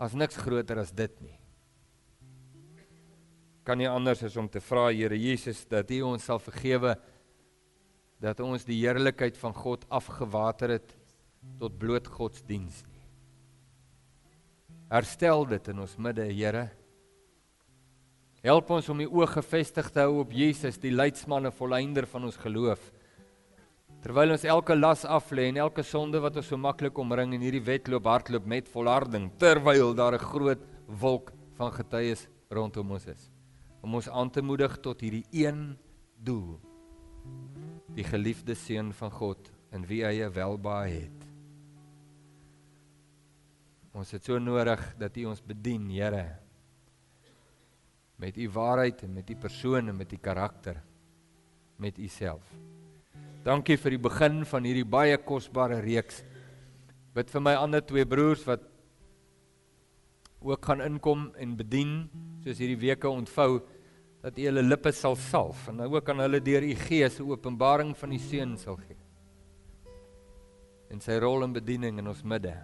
As 0.00 0.16
niks 0.16 0.38
groter 0.40 0.80
as 0.80 0.92
dit 0.96 1.12
nie. 1.20 1.36
Kan 3.66 3.78
nie 3.78 3.88
anders 3.90 4.22
as 4.24 4.38
om 4.40 4.48
te 4.48 4.62
vra 4.64 4.88
Here 4.88 5.16
Jesus 5.18 5.66
dat 5.68 5.90
U 5.92 6.00
ons 6.14 6.24
sal 6.24 6.40
vergewe 6.40 6.94
dat 8.20 8.40
ons 8.44 8.64
die 8.68 8.78
heerlikheid 8.80 9.36
van 9.40 9.54
God 9.56 9.84
afgewater 9.88 10.76
het 10.76 10.96
tot 11.60 11.76
bloot 11.80 12.08
godsdiens 12.08 12.82
nie. 12.88 13.04
Herstel 14.90 15.46
dit 15.52 15.70
in 15.70 15.80
ons 15.84 15.94
midde, 16.02 16.26
Here. 16.28 16.66
Help 18.42 18.72
ons 18.72 18.88
om 18.92 19.00
die 19.00 19.08
oë 19.08 19.28
gefestig 19.36 19.88
te 19.92 20.02
hou 20.02 20.22
op 20.24 20.32
Jesus, 20.32 20.80
die 20.80 20.92
leidsman 20.92 21.48
en 21.48 21.54
volleinder 21.54 22.08
van 22.08 22.26
ons 22.28 22.40
geloof. 22.40 22.80
Terwyl 24.00 24.32
ons 24.32 24.44
elke 24.48 24.74
las 24.76 25.04
af 25.04 25.28
lê 25.36 25.50
en 25.50 25.58
elke 25.60 25.82
sonde 25.84 26.20
wat 26.24 26.36
ons 26.40 26.48
so 26.48 26.56
maklik 26.56 26.96
omring 26.98 27.34
en 27.36 27.42
hierdie 27.44 27.64
wedloop 27.66 28.08
hardloop 28.08 28.46
met 28.48 28.68
volharding 28.68 29.28
terwyl 29.38 29.92
daar 29.94 30.14
'n 30.14 30.28
groot 30.32 30.62
wolk 30.86 31.32
van 31.58 31.72
getuies 31.72 32.28
rondom 32.50 32.90
ons 32.90 33.06
is 33.06 33.30
om 33.82 33.94
ons 33.94 34.08
aan 34.08 34.30
te 34.30 34.42
moedig 34.42 34.80
tot 34.80 35.00
hierdie 35.00 35.26
een 35.32 35.76
doel 36.16 36.60
die 37.94 38.04
geliefde 38.04 38.54
seun 38.54 38.92
van 38.92 39.10
God 39.10 39.50
in 39.74 39.84
wie 39.86 40.02
hy 40.04 40.28
welbaar 40.34 40.88
het. 40.88 41.26
Ons 43.92 44.12
het 44.14 44.24
so 44.24 44.38
nodig 44.38 44.80
dat 44.98 45.16
u 45.18 45.26
ons 45.32 45.42
bedien 45.42 45.88
Here 45.90 46.38
met 48.20 48.36
u 48.36 48.48
waarheid 48.52 49.02
en 49.02 49.12
met 49.12 49.30
u 49.30 49.36
persoon 49.36 49.88
en 49.88 49.96
met 49.96 50.12
u 50.12 50.16
karakter 50.16 50.82
met 51.76 51.98
u 51.98 52.08
self 52.08 52.69
Dankie 53.40 53.78
vir 53.80 53.94
die 53.94 54.02
begin 54.04 54.42
van 54.44 54.66
hierdie 54.68 54.84
baie 54.84 55.16
kosbare 55.24 55.78
reeks. 55.80 56.20
Bid 57.16 57.30
vir 57.32 57.40
my 57.40 57.54
ander 57.56 57.80
twee 57.80 58.04
broers 58.04 58.42
wat 58.44 58.66
ook 60.44 60.64
gaan 60.64 60.82
inkom 60.84 61.30
en 61.40 61.56
bedien 61.56 61.94
soos 62.44 62.60
hierdie 62.60 62.80
weke 62.80 63.08
ontvou 63.08 63.62
dat 64.20 64.36
U 64.36 64.44
hulle 64.44 64.64
lippe 64.64 64.92
sal 64.92 65.16
salf 65.16 65.66
en 65.72 65.80
ook 65.86 66.12
aan 66.12 66.20
hulle 66.20 66.40
deur 66.44 66.64
U 66.68 66.74
Gees 66.84 67.18
'n 67.20 67.30
openbaring 67.30 67.96
van 67.96 68.10
die 68.10 68.18
Seun 68.18 68.56
sal 68.58 68.76
gee. 68.76 68.96
En 70.90 71.00
sy 71.00 71.18
rol 71.18 71.44
in 71.44 71.52
bediening 71.52 71.98
in 71.98 72.08
ons 72.08 72.22
midde. 72.22 72.56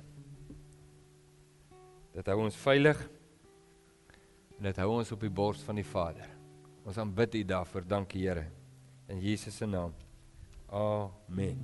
Dat 2.12 2.26
hy 2.26 2.32
ons 2.34 2.56
veilig 2.56 3.08
en 4.58 4.64
dat 4.64 4.76
hy 4.76 4.84
ons 4.84 5.12
op 5.12 5.20
die 5.20 5.30
bors 5.30 5.62
van 5.62 5.76
die 5.76 5.84
Vader. 5.84 6.28
Ons 6.84 6.98
aanbid 6.98 7.34
U 7.34 7.44
daarvoor. 7.44 7.86
Dankie 7.86 8.28
Here. 8.28 8.46
In 9.08 9.20
Jesus 9.20 9.56
se 9.56 9.66
naam. 9.66 10.05
Amen. 10.70 11.58